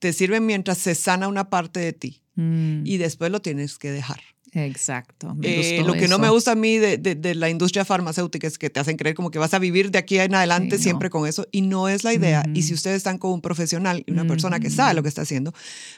Te 0.00 0.12
sirven 0.12 0.44
mientras 0.44 0.78
se 0.78 0.96
sana 0.96 1.28
una 1.28 1.50
parte 1.50 1.78
de 1.78 1.92
ti 1.92 2.22
mm. 2.34 2.84
y 2.84 2.96
después 2.96 3.30
lo 3.30 3.40
tienes 3.40 3.78
que 3.78 3.92
dejar. 3.92 4.20
Exacto. 4.52 5.36
Eh, 5.42 5.82
lo 5.86 5.92
que 5.92 6.08
no 6.08 6.18
me 6.18 6.28
gusta 6.28 6.52
a 6.52 6.54
mí 6.54 6.78
de, 6.78 6.98
de, 6.98 7.34
la 7.34 7.50
industria 7.50 7.84
farmacéutica 7.84 8.46
es 8.46 8.58
que 8.58 8.68
te 8.68 8.80
hacen 8.80 8.96
creer 8.96 9.14
como 9.14 9.30
que 9.30 9.38
vas 9.38 9.54
a 9.54 9.58
vivir 9.58 9.90
de 9.90 9.98
aquí 9.98 10.18
en 10.18 10.34
adelante 10.34 10.78
siempre 10.78 11.08
con 11.08 11.26
eso 11.26 11.46
y 11.52 11.62
no 11.62 11.88
es 11.88 12.04
la 12.04 12.12
idea. 12.12 12.44
Y 12.54 12.62
si 12.62 12.74
ustedes 12.74 12.96
están 12.96 13.18
con 13.18 13.32
un 13.32 13.40
profesional 13.40 14.02
y 14.06 14.12
una 14.12 14.26
persona 14.26 14.58
que 14.58 14.70
sabe 14.70 14.94
lo 14.94 15.02
que 15.02 15.08
está 15.08 15.22
haciendo, 15.22 15.52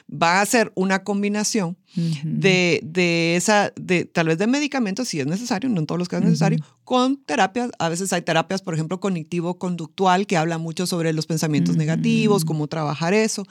va 0.09 0.41
a 0.41 0.45
ser 0.45 0.71
una 0.75 1.03
combinación 1.03 1.77
de, 1.95 2.79
de, 2.83 3.35
esa, 3.35 3.71
de 3.75 4.05
tal 4.05 4.27
vez 4.27 4.37
de 4.37 4.47
medicamentos, 4.47 5.07
si 5.07 5.19
es 5.19 5.27
necesario, 5.27 5.69
no 5.69 5.79
en 5.79 5.85
todos 5.85 5.99
los 5.99 6.09
casos 6.09 6.25
es 6.25 6.29
necesario, 6.31 6.63
con 6.83 7.17
terapias. 7.17 7.71
A 7.79 7.89
veces 7.89 8.13
hay 8.13 8.21
terapias, 8.21 8.61
por 8.61 8.73
ejemplo, 8.73 8.99
cognitivo-conductual, 8.99 10.27
que 10.27 10.37
habla 10.37 10.57
mucho 10.57 10.85
sobre 10.87 11.13
los 11.13 11.25
pensamientos 11.25 11.75
negativos, 11.75 12.45
cómo 12.45 12.67
trabajar 12.67 13.13
eso, 13.13 13.45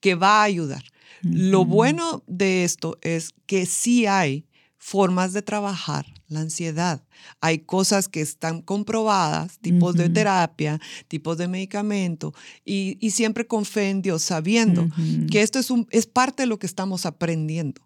que 0.00 0.14
va 0.14 0.40
a 0.40 0.44
ayudar. 0.44 0.84
Lo 1.22 1.64
bueno 1.64 2.22
de 2.26 2.64
esto 2.64 2.98
es 3.02 3.34
que 3.46 3.66
sí 3.66 4.06
hay 4.06 4.46
formas 4.78 5.32
de 5.32 5.42
trabajar 5.42 6.06
la 6.28 6.40
ansiedad. 6.40 7.02
Hay 7.40 7.60
cosas 7.60 8.08
que 8.08 8.20
están 8.20 8.62
comprobadas, 8.62 9.58
tipos 9.58 9.96
de 9.96 10.08
terapia, 10.08 10.80
tipos 11.08 11.38
de 11.38 11.48
medicamento, 11.48 12.34
y, 12.64 12.98
siempre 13.10 13.46
con 13.46 13.64
fe 13.64 13.90
en 13.90 14.02
Dios, 14.02 14.22
sabiendo 14.22 14.88
que 15.30 15.42
esto 15.42 15.58
es, 15.58 15.70
un, 15.70 15.86
es 15.90 16.06
parte 16.06 16.44
de 16.44 16.46
lo 16.46 16.58
que 16.58 16.66
estamos 16.66 17.06
aprendiendo. 17.06 17.82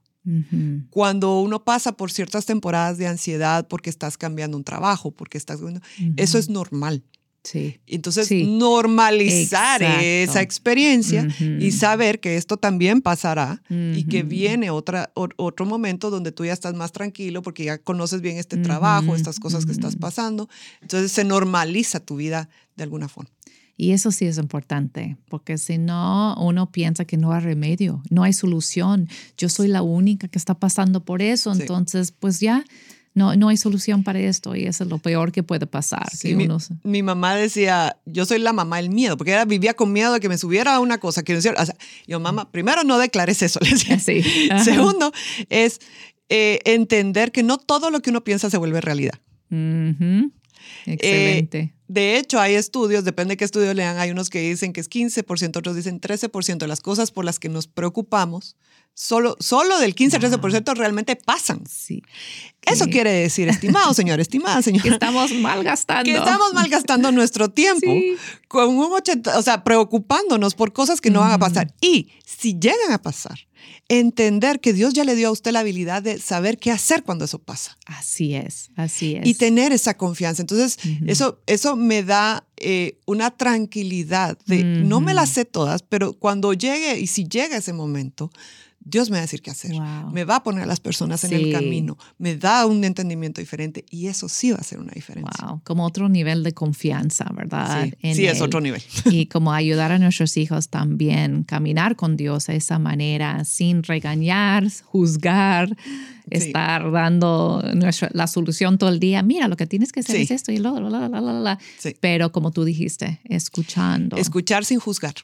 Cuando 0.90 1.40
uno 1.40 1.64
pasa 1.64 1.92
por 1.92 2.11
ciertas 2.11 2.44
temporadas 2.44 2.98
de 2.98 3.06
ansiedad 3.06 3.66
porque 3.66 3.88
estás 3.88 4.18
cambiando 4.18 4.56
un 4.56 4.64
trabajo, 4.64 5.11
porque 5.11 5.38
estás... 5.38 5.61
Eso 6.16 6.38
es 6.38 6.50
normal. 6.50 7.02
Sí. 7.42 7.81
Entonces, 7.87 8.31
normalizar 8.31 9.83
esa 9.83 10.42
experiencia 10.42 11.26
y 11.38 11.70
saber 11.72 12.20
que 12.20 12.37
esto 12.37 12.59
también 12.59 13.00
pasará 13.00 13.62
y 13.68 14.05
que 14.05 14.22
viene 14.22 14.70
otra, 14.70 15.11
otro 15.14 15.66
momento 15.66 16.11
donde 16.11 16.33
tú 16.33 16.44
ya 16.44 16.53
estás 16.53 16.74
más 16.74 16.92
tranquilo 16.92 17.42
porque 17.42 17.64
ya 17.64 17.79
conoces 17.79 18.20
bien 18.20 18.37
este 18.37 18.59
trabajo, 18.59 19.14
estas 19.14 19.40
cosas 19.40 19.64
que 19.64 19.72
estás 19.72 19.96
pasando. 19.96 20.48
Entonces, 20.83 21.12
se 21.12 21.24
normaliza 21.24 22.00
tu 22.00 22.16
vida 22.16 22.48
de 22.76 22.85
alguna 22.85 23.09
forma. 23.09 23.31
Y 23.81 23.92
eso 23.92 24.12
sí 24.12 24.26
es 24.26 24.37
importante, 24.37 25.16
porque 25.31 25.57
si 25.57 25.79
no, 25.79 26.37
uno 26.38 26.70
piensa 26.70 27.07
que 27.07 27.16
no 27.16 27.33
hay 27.33 27.40
remedio, 27.40 28.03
no 28.11 28.24
hay 28.24 28.35
solución. 28.35 29.09
Yo 29.38 29.48
soy 29.48 29.68
la 29.68 29.81
única 29.81 30.29
que 30.29 30.38
está 30.38 30.53
pasando 30.53 31.03
por 31.03 31.22
eso, 31.22 31.50
entonces, 31.50 32.12
pues 32.12 32.40
ya 32.40 32.62
no, 33.12 33.34
no 33.34 33.48
hay 33.48 33.56
solución 33.56 34.04
para 34.04 34.20
esto 34.20 34.54
y 34.54 34.66
eso 34.66 34.84
es 34.84 34.90
lo 34.90 34.98
peor 34.98 35.32
que 35.32 35.42
puede 35.42 35.66
pasar. 35.66 36.08
mi, 36.84 37.02
mamá 37.02 37.34
decía, 37.34 37.96
yo 38.06 38.24
soy 38.24 38.38
la 38.38 38.52
mamá 38.52 38.76
del 38.76 38.90
miedo, 38.90 39.16
porque 39.16 39.32
ella 39.32 39.44
vivía 39.44 39.74
con 39.74 39.92
miedo 39.92 40.12
de 40.12 40.20
que 40.20 40.28
me 40.28 40.38
subiera 40.38 40.78
una 40.78 40.98
cosa. 40.98 41.22
Que 41.24 41.36
o 41.36 41.40
yo, 42.06 42.20
mamá, 42.20 42.50
primero 42.50 42.84
no 42.84 42.98
declares 42.98 43.42
eso. 43.42 43.58
Le 43.62 43.70
decía. 43.70 44.62
Segundo, 44.62 45.12
es 45.48 45.80
eh, 46.28 46.60
entender 46.64 47.32
que 47.32 47.42
no 47.42 47.58
todo 47.58 47.90
lo 47.90 48.00
que 48.00 48.10
uno 48.10 48.22
piensa 48.22 48.48
se 48.50 48.58
vuelve 48.58 48.80
realidad. 48.80 49.18
Excelente. 50.86 51.58
Eh, 51.58 51.72
de 51.88 52.18
hecho, 52.18 52.40
hay 52.40 52.54
estudios, 52.54 53.04
depende 53.04 53.32
de 53.32 53.36
qué 53.36 53.44
estudio 53.44 53.74
lean, 53.74 53.98
hay 53.98 54.10
unos 54.10 54.30
que 54.30 54.40
dicen 54.40 54.72
que 54.72 54.80
es 54.80 54.88
15%, 54.88 55.56
otros 55.56 55.74
dicen 55.74 56.00
13% 56.00 56.58
de 56.58 56.68
las 56.68 56.80
cosas 56.80 57.10
por 57.10 57.24
las 57.24 57.38
que 57.38 57.48
nos 57.48 57.66
preocupamos 57.66 58.56
solo, 58.94 59.36
solo 59.40 59.78
del 59.78 59.94
15-13% 59.94 60.74
realmente 60.76 61.16
pasan. 61.16 61.64
Sí. 61.66 62.02
Eso 62.62 62.86
quiere 62.86 63.10
decir, 63.10 63.48
estimado 63.48 63.94
señor, 63.94 64.20
estimada 64.20 64.62
señora. 64.62 64.82
Que 64.82 64.90
estamos 64.90 65.32
malgastando. 65.32 66.04
Que 66.04 66.16
estamos 66.16 66.52
malgastando 66.52 67.10
nuestro 67.12 67.48
tiempo 67.48 67.90
con 68.48 68.76
un 68.76 68.92
80, 68.92 69.38
o 69.38 69.42
sea, 69.42 69.64
preocupándonos 69.64 70.54
por 70.54 70.72
cosas 70.72 71.00
que 71.00 71.10
no 71.10 71.20
van 71.20 71.32
a 71.32 71.38
pasar. 71.38 71.72
Y 71.80 72.10
si 72.24 72.58
llegan 72.58 72.92
a 72.92 73.02
pasar, 73.02 73.38
entender 73.88 74.60
que 74.60 74.72
Dios 74.72 74.94
ya 74.94 75.04
le 75.04 75.16
dio 75.16 75.28
a 75.28 75.30
usted 75.32 75.52
la 75.52 75.60
habilidad 75.60 76.02
de 76.02 76.18
saber 76.18 76.58
qué 76.58 76.70
hacer 76.70 77.02
cuando 77.02 77.24
eso 77.24 77.38
pasa. 77.38 77.76
Así 77.86 78.34
es, 78.34 78.70
así 78.76 79.16
es. 79.16 79.26
Y 79.26 79.34
tener 79.34 79.72
esa 79.72 79.96
confianza. 79.96 80.42
Entonces, 80.42 80.78
eso, 81.06 81.40
eso 81.46 81.76
me 81.76 82.02
da 82.02 82.46
eh, 82.56 82.98
una 83.06 83.30
tranquilidad 83.30 84.38
de, 84.46 84.62
no 84.64 85.00
me 85.00 85.14
las 85.14 85.30
sé 85.30 85.44
todas, 85.44 85.82
pero 85.82 86.12
cuando 86.12 86.52
llegue 86.52 87.00
y 87.00 87.06
si 87.06 87.24
llega 87.24 87.56
ese 87.56 87.72
momento, 87.72 88.30
Dios 88.82 89.10
me 89.10 89.14
va 89.14 89.18
a 89.18 89.22
decir 89.22 89.42
qué 89.42 89.50
hacer. 89.50 89.72
Me 90.12 90.24
va 90.24 90.36
a 90.36 90.42
poner 90.42 90.64
a 90.64 90.66
las 90.66 90.80
personas 90.80 91.22
en 91.24 91.34
el 91.34 91.52
camino. 91.52 91.98
Me 92.18 92.36
da 92.36 92.64
un 92.66 92.82
entendimiento 92.82 93.40
diferente 93.40 93.84
y 93.90 94.06
eso 94.06 94.28
sí 94.28 94.52
va 94.52 94.56
a 94.56 94.64
ser 94.64 94.80
una 94.80 94.92
diferencia. 94.92 95.46
Wow. 95.46 95.60
Como 95.64 95.84
otro 95.84 96.08
nivel 96.08 96.42
de 96.42 96.52
confianza, 96.52 97.30
¿verdad? 97.34 97.88
Sí, 98.02 98.26
es 98.26 98.40
otro 98.40 98.60
nivel. 98.60 98.82
Y 99.06 99.26
como 99.26 99.52
ayudar 99.52 99.92
a 99.92 99.98
nuestros 99.98 100.36
hijos 100.36 100.70
también, 100.70 101.44
caminar 101.44 101.94
con 101.94 102.16
Dios 102.16 102.46
de 102.46 102.56
esa 102.56 102.78
manera, 102.78 103.44
sin 103.44 103.82
regañar, 103.82 104.66
juzgar, 104.84 105.76
estar 106.30 106.90
dando 106.90 107.62
la 108.12 108.26
solución 108.26 108.78
todo 108.78 108.88
el 108.88 108.98
día. 108.98 109.22
Mira, 109.22 109.48
lo 109.48 109.56
que 109.56 109.66
tienes 109.66 109.92
que 109.92 110.00
hacer 110.00 110.16
es 110.16 110.30
esto 110.30 110.52
y 110.52 110.58
lo, 110.58 110.80
la, 110.80 111.08
la, 111.08 111.20
la, 111.20 111.32
la. 111.32 111.58
Pero 112.00 112.32
como 112.32 112.50
tú 112.50 112.64
dijiste, 112.64 113.20
escuchando. 113.24 114.16
Escuchar 114.16 114.64
sin 114.64 114.78
juzgar. 114.80 115.14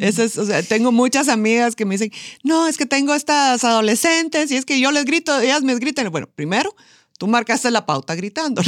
Eso 0.00 0.22
es, 0.22 0.38
o 0.38 0.46
sea, 0.46 0.62
tengo 0.62 0.92
muchas 0.92 1.28
amigas 1.28 1.76
que 1.76 1.84
me 1.84 1.94
dicen, 1.94 2.10
no, 2.42 2.63
es 2.66 2.76
que 2.76 2.86
tengo 2.86 3.14
estas 3.14 3.64
adolescentes 3.64 4.50
y 4.50 4.56
es 4.56 4.64
que 4.64 4.80
yo 4.80 4.90
les 4.92 5.04
grito, 5.04 5.40
ellas 5.40 5.62
me 5.62 5.74
gritan. 5.74 6.10
Bueno, 6.10 6.28
primero, 6.34 6.74
tú 7.18 7.26
marcaste 7.26 7.70
la 7.70 7.86
pauta 7.86 8.14
gritando. 8.14 8.62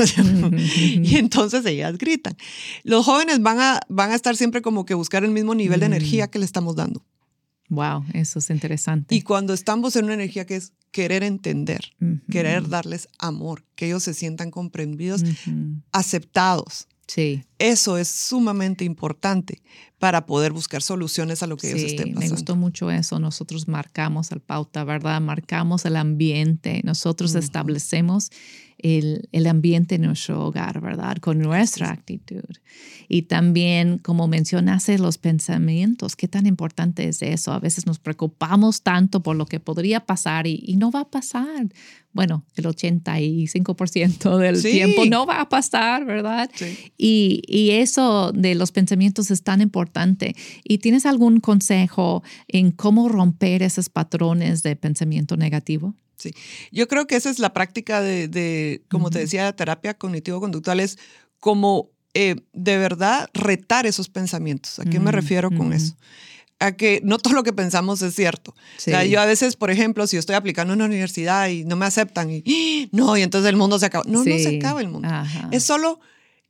y 1.03 1.17
entonces 1.17 1.65
ellas 1.67 1.97
gritan. 1.99 2.37
Los 2.85 3.05
jóvenes 3.05 3.41
van 3.43 3.61
a, 3.61 3.81
van 3.89 4.13
a 4.13 4.15
estar 4.15 4.37
siempre 4.37 4.63
como 4.63 4.85
que 4.85 4.95
buscar 4.95 5.25
el 5.25 5.31
mismo 5.31 5.55
nivel 5.55 5.81
de 5.81 5.87
energía 5.87 6.29
que 6.29 6.39
le 6.39 6.45
estamos 6.45 6.77
dando. 6.77 7.05
Wow, 7.69 8.05
eso 8.13 8.39
es 8.39 8.51
interesante. 8.51 9.15
Y 9.15 9.23
cuando 9.23 9.53
estamos 9.53 9.97
en 9.97 10.05
una 10.05 10.15
energía 10.15 10.47
que 10.47 10.57
es 10.57 10.73
querer 10.93 11.25
entender, 11.25 11.93
querer 12.31 12.69
darles 12.69 13.09
amor, 13.19 13.65
que 13.75 13.87
ellos 13.87 14.05
se 14.05 14.15
sientan 14.15 14.51
comprendidos, 14.51 15.25
aceptados. 15.93 16.87
Sí. 17.07 17.45
Eso 17.59 17.97
es 17.97 18.09
sumamente 18.09 18.85
importante 18.85 19.63
para 19.99 20.27
poder 20.27 20.53
buscar 20.53 20.83
soluciones 20.83 21.43
a 21.43 21.47
lo 21.47 21.57
que 21.57 21.69
ellos 21.71 21.83
estén 21.83 22.13
pasando. 22.13 22.21
Me 22.21 22.29
gustó 22.29 22.57
mucho 22.57 22.91
eso. 22.91 23.19
Nosotros 23.19 23.67
marcamos 23.67 24.31
el 24.31 24.41
pauta, 24.41 24.85
¿verdad? 24.85 25.21
Marcamos 25.23 25.87
el 25.87 25.97
ambiente. 25.97 26.83
Nosotros 26.85 27.35
establecemos 27.35 28.31
el, 28.79 29.27
el, 29.33 29.47
ambiente 29.47 29.95
en 29.95 30.03
nuestro 30.03 30.45
hogar, 30.45 30.83
¿verdad? 30.83 31.17
Con 31.17 31.39
nuestra 31.39 31.91
actitud. 31.91 32.45
Y 33.09 33.23
también, 33.23 33.97
como 33.97 34.29
mencionaste, 34.29 34.99
los 34.99 35.17
pensamientos. 35.17 36.15
¿Qué 36.15 36.29
tan 36.29 36.45
importante 36.45 37.09
es 37.09 37.23
eso? 37.23 37.53
A 37.53 37.59
veces 37.59 37.87
nos 37.87 37.99
preocupamos 37.99 38.83
tanto 38.83 39.23
por 39.23 39.35
lo 39.35 39.47
que 39.47 39.61
podría 39.61 40.01
pasar 40.05 40.47
y, 40.47 40.63
y 40.63 40.77
no 40.77 40.91
va 40.91 41.01
a 41.01 41.11
pasar. 41.11 41.69
Bueno, 42.17 42.47
el 42.55 42.65
85% 42.65 44.39
del 44.39 44.63
tiempo 44.63 45.05
no 45.05 45.27
va 45.27 45.43
a 45.43 45.49
pasar, 45.51 46.07
¿verdad? 46.07 46.51
Y, 46.97 47.43
y 47.47 47.71
eso 47.71 48.33
de 48.33 48.55
los 48.55 48.73
pensamientos 48.73 49.31
es 49.31 49.43
tan 49.43 49.61
importante. 49.61 50.35
¿Y 50.65 50.79
tienes 50.79 51.07
algún 51.07 51.41
consejo 51.41 52.23
en 52.49 52.73
cómo 52.73 53.09
romper 53.09 53.63
esos 53.63 53.89
patrones 53.89 54.63
de 54.63 54.77
pensamiento 54.77 55.37
negativo? 55.37 55.95
Sí, 56.17 56.31
yo 56.73 56.89
creo 56.89 57.07
que 57.07 57.17
esa 57.17 57.31
es 57.31 57.39
la 57.39 57.53
práctica 57.53 58.01
de, 58.01 58.83
como 58.91 59.11
te 59.11 59.19
decía, 59.19 59.53
terapia 59.55 59.95
cognitivo-conductual, 59.95 60.81
es 60.81 60.99
como 61.41 61.91
eh, 62.15 62.37
de 62.55 62.79
verdad 62.79 63.29
retar 63.35 63.87
esos 63.87 64.09
pensamientos. 64.09 64.79
¿A 64.79 64.85
qué 64.85 64.99
me 64.99 65.13
refiero 65.13 65.51
con 65.51 65.73
eso? 65.73 65.95
A 66.59 66.73
que 66.73 67.03
no 67.05 67.19
todo 67.19 67.35
lo 67.35 67.43
que 67.43 67.53
pensamos 67.53 68.01
es 68.01 68.15
cierto. 68.15 68.53
O 68.53 68.81
sea, 68.81 69.05
yo 69.05 69.21
a 69.21 69.27
veces, 69.27 69.57
por 69.57 69.71
ejemplo, 69.71 70.07
si 70.07 70.17
estoy 70.17 70.35
aplicando 70.35 70.73
en 70.73 70.79
una 70.79 70.87
universidad 70.87 71.49
y 71.49 71.67
no 71.67 71.77
me 71.77 71.85
aceptan 71.85 72.31
y 72.31 72.89
no, 72.93 73.19
y 73.19 73.23
entonces 73.23 73.51
el 73.51 73.57
mundo 73.57 73.79
se 73.79 73.87
acaba. 73.87 74.05
No, 74.09 74.25
no 74.25 74.39
se 74.39 74.57
acaba 74.57 74.81
el 74.81 74.89
mundo. 74.89 75.07
Es 75.51 75.65
solo 75.65 76.01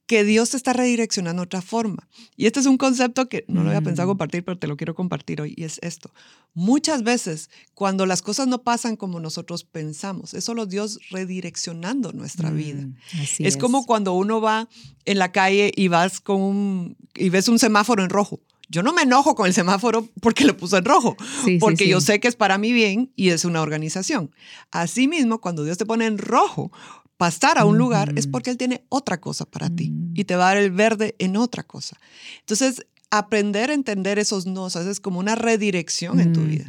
que 0.07 0.23
Dios 0.23 0.51
te 0.51 0.57
está 0.57 0.73
redireccionando 0.73 1.43
de 1.43 1.47
otra 1.47 1.63
forma. 1.63 2.09
Y 2.37 2.47
este 2.47 2.61
es 2.61 2.67
un 2.67 2.79
concepto 2.79 3.29
que 3.29 3.45
no 3.49 3.63
lo 3.63 3.71
había 3.71 3.83
pensado 3.83 4.07
mm. 4.07 4.11
compartir, 4.11 4.45
pero 4.45 4.59
te 4.59 4.69
lo 4.69 4.77
quiero 4.77 4.95
compartir 4.95 5.41
hoy, 5.41 5.55
y 5.57 5.65
es 5.65 5.79
esto. 5.83 6.13
Muchas 6.55 7.03
veces, 7.03 7.51
cuando 7.75 8.07
las 8.07 8.23
cosas 8.23 8.47
no 8.47 8.63
pasan 8.63 8.97
como 8.97 9.19
nosotros 9.21 9.65
pensamos, 9.65 10.33
es 10.33 10.45
solo 10.45 10.67
Dios 10.67 11.01
redireccionando 11.11 12.13
nuestra 12.13 12.51
vida. 12.51 12.83
Mm, 12.83 12.95
es, 13.41 13.57
como 13.57 13.85
cuando 13.85 14.13
uno 14.13 14.41
va 14.41 14.69
en 15.05 15.19
la 15.19 15.33
calle 15.33 15.73
y 15.75 15.89
vas 15.89 16.21
con 16.21 16.41
un, 16.41 16.97
y 17.15 17.29
ves 17.29 17.49
un 17.49 17.59
semáforo 17.59 18.03
en 18.03 18.11
rojo. 18.11 18.41
Yo 18.69 18.83
no 18.83 18.93
me 18.93 19.03
enojo 19.03 19.35
con 19.35 19.47
el 19.47 19.55
semáforo 19.55 20.09
porque 20.21 20.45
lo 20.45 20.57
puso 20.57 20.77
en 20.77 20.85
rojo, 20.85 21.17
porque 21.61 21.89
yo 21.89 22.01
sé 22.01 22.19
que 22.19 22.27
es 22.27 22.35
para 22.35 22.59
mi 22.59 22.73
bien 22.73 23.13
y 23.15 23.31
es 23.31 23.45
una 23.45 23.61
organización. 23.61 24.33
Asimismo, 24.73 25.41
cuando 25.41 25.63
Dios 25.63 25.79
te 25.79 25.87
pone 25.87 26.07
en 26.07 26.19
rojo, 26.19 26.73
pasar 27.17 27.59
a 27.59 27.65
un 27.65 27.79
lugar 27.79 28.13
es 28.17 28.27
porque 28.27 28.51
Él 28.51 28.57
tiene 28.57 28.85
otra 28.89 29.21
cosa 29.21 29.45
para 29.45 29.71
ti 29.71 29.91
mm. 29.91 30.13
y 30.15 30.25
te 30.25 30.37
va 30.37 30.51
a 30.51 30.55
dar 30.55 30.63
el 30.63 30.71
verde 30.71 31.15
en 31.19 31.37
otra 31.37 31.63
cosa. 31.63 31.99
Entonces, 32.41 32.87
aprender 33.11 33.71
a 33.71 33.75
entender 33.75 34.19
esos 34.19 34.47
no, 34.47 34.67
es 34.67 35.01
como 35.01 35.21
una 35.21 35.35
redirección 35.35 36.21
en 36.21 36.33
tu 36.33 36.43
vida, 36.43 36.67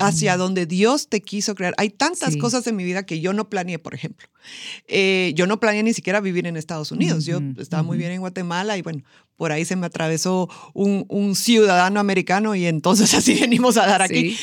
hacia 0.00 0.36
donde 0.36 0.66
Dios 0.66 1.08
te 1.08 1.20
quiso 1.20 1.54
crear. 1.54 1.74
Hay 1.76 1.90
tantas 1.90 2.36
cosas 2.36 2.66
en 2.66 2.76
mi 2.76 2.84
vida 2.84 3.04
que 3.04 3.20
yo 3.20 3.32
no 3.32 3.50
planeé, 3.50 3.78
por 3.78 3.94
ejemplo. 3.94 4.28
Eh, 4.86 5.32
yo 5.34 5.46
no 5.46 5.58
planeé 5.58 5.82
ni 5.82 5.92
siquiera 5.92 6.20
vivir 6.20 6.46
en 6.46 6.56
Estados 6.56 6.92
Unidos. 6.92 7.24
Yo 7.24 7.40
estaba 7.58 7.82
muy 7.82 7.98
bien 7.98 8.12
en 8.12 8.20
Guatemala 8.20 8.76
y 8.78 8.82
bueno, 8.82 9.02
por 9.36 9.50
ahí 9.50 9.64
se 9.64 9.76
me 9.76 9.86
atravesó 9.86 10.48
un, 10.72 11.04
un 11.08 11.34
ciudadano 11.34 11.98
americano 11.98 12.54
y 12.54 12.66
entonces 12.66 13.12
así 13.14 13.34
venimos 13.34 13.76
a 13.76 13.86
dar 13.86 14.02
aquí. 14.02 14.36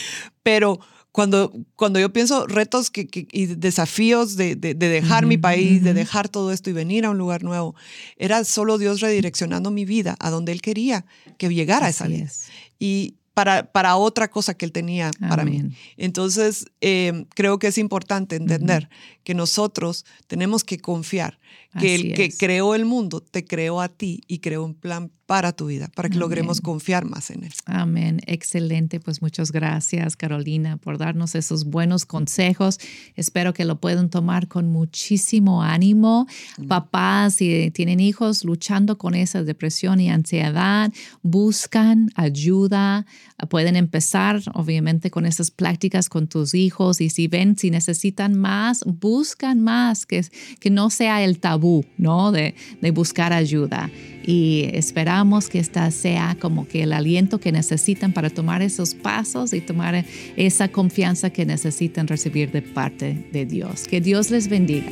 Pero 0.44 0.80
cuando, 1.14 1.54
cuando 1.76 2.00
yo 2.00 2.12
pienso 2.12 2.48
retos 2.48 2.90
que, 2.90 3.08
y 3.32 3.46
desafíos 3.46 4.36
de, 4.36 4.56
de, 4.56 4.74
dejar 4.74 5.28
mi 5.28 5.38
país, 5.38 5.84
de 5.84 5.94
dejar 5.94 6.28
todo 6.28 6.52
esto 6.52 6.72
y 6.72 6.74
venir 6.74 7.06
a 7.06 7.12
un 7.12 7.20
lugar 7.20 7.44
nuevo, 7.44 7.76
era 8.18 8.44
solo 8.44 8.80
Dios 8.80 9.00
redireccionando 9.00 9.70
mi 9.70 9.86
vida 9.86 10.18
a 10.20 10.32
donde 10.32 10.52
Él 10.52 10.64
quería 10.64 11.06
que 11.38 11.54
llegara 11.54 11.88
esa 11.88 12.08
vida. 12.08 12.32
Y 12.80 13.18
para, 13.36 13.72
para 13.72 13.96
otra 13.96 14.32
cosa 14.32 14.56
que 14.56 14.66
Él 14.66 14.72
tenía 14.72 15.12
para 15.30 15.46
mí. 15.46 15.76
Entonces, 15.98 16.66
eh, 16.82 17.26
creo 17.36 17.60
que 17.60 17.68
es 17.68 17.78
importante 17.78 18.36
entender 18.36 18.90
que 19.24 19.36
nosotros 19.36 20.06
tenemos 20.26 20.64
que 20.64 20.80
confiar 20.80 21.40
que 21.80 21.94
el 21.94 22.14
que 22.14 22.32
creó 22.36 22.74
el 22.74 22.86
mundo 22.86 23.22
te 23.22 23.46
creó 23.46 23.82
a 23.82 23.90
ti 23.90 24.22
y 24.28 24.40
creó 24.40 24.64
un 24.64 24.74
plan 24.74 25.12
para 25.26 25.54
tu 25.54 25.68
vida, 25.68 25.90
para 25.96 26.10
que 26.10 26.18
logremos 26.18 26.60
confiar 26.60 27.06
más 27.06 27.30
en 27.30 27.46
él. 27.46 27.54
Amén. 27.66 28.20
Excelente. 28.28 29.00
Pues 29.00 29.22
muchas 29.22 29.52
gracias, 29.52 30.18
Carolina, 30.18 30.78
por 30.78 30.98
darnos 30.98 31.36
esos 31.36 31.64
buenos 31.64 32.06
consejos. 32.06 32.78
Espero 33.16 33.54
que 33.54 33.64
lo 33.64 33.80
puedan 33.80 34.10
tomar 34.10 34.48
con 34.48 34.70
muchísimo 34.70 35.64
ánimo. 35.64 36.28
Papás, 36.68 37.36
si 37.36 37.72
tienen 37.72 38.02
hijos 38.02 38.44
luchando 38.44 38.98
con 38.98 39.16
esa 39.16 39.44
depresión 39.44 40.02
y 40.02 40.10
ansiedad, 40.10 40.92
buscan 41.22 42.12
ayuda. 42.16 43.06
Pueden 43.50 43.78
empezar, 43.78 44.42
obviamente, 44.54 45.10
con 45.10 45.26
esas 45.26 45.52
prácticas 45.52 46.10
con 46.10 46.28
tus 46.28 46.54
hijos 46.54 47.00
y 47.00 47.10
si 47.10 47.28
ven, 47.28 47.58
si 47.58 47.72
necesitan 47.72 48.36
más, 48.36 48.84
buscan 48.86 49.62
más, 49.62 50.06
que, 50.06 50.26
que 50.60 50.70
no 50.70 50.90
sea 50.90 51.24
el 51.24 51.40
tabú, 51.40 51.86
¿no? 51.98 52.32
De, 52.32 52.56
de 52.82 52.92
buscar 52.92 53.32
ayuda. 53.32 53.90
Y 54.26 54.70
esperamos 54.74 55.50
que 55.50 55.60
esta 55.60 55.90
sea 55.92 56.38
como 56.40 56.68
que 56.68 56.84
el 56.84 56.94
aliento 56.94 57.40
que 57.40 57.52
necesitan 57.52 58.14
para 58.14 58.30
tomar 58.30 58.62
esos 58.62 58.94
pasos 58.96 59.54
y 59.54 59.62
tomar 59.62 60.06
esa 60.38 60.70
confianza 60.70 61.30
que 61.30 61.46
necesitan 61.46 62.08
recibir 62.08 62.52
de 62.52 62.62
parte 62.62 63.26
de 63.32 63.46
Dios. 63.46 63.88
Que 63.88 64.02
Dios 64.02 64.32
les 64.32 64.48
bendiga. 64.48 64.92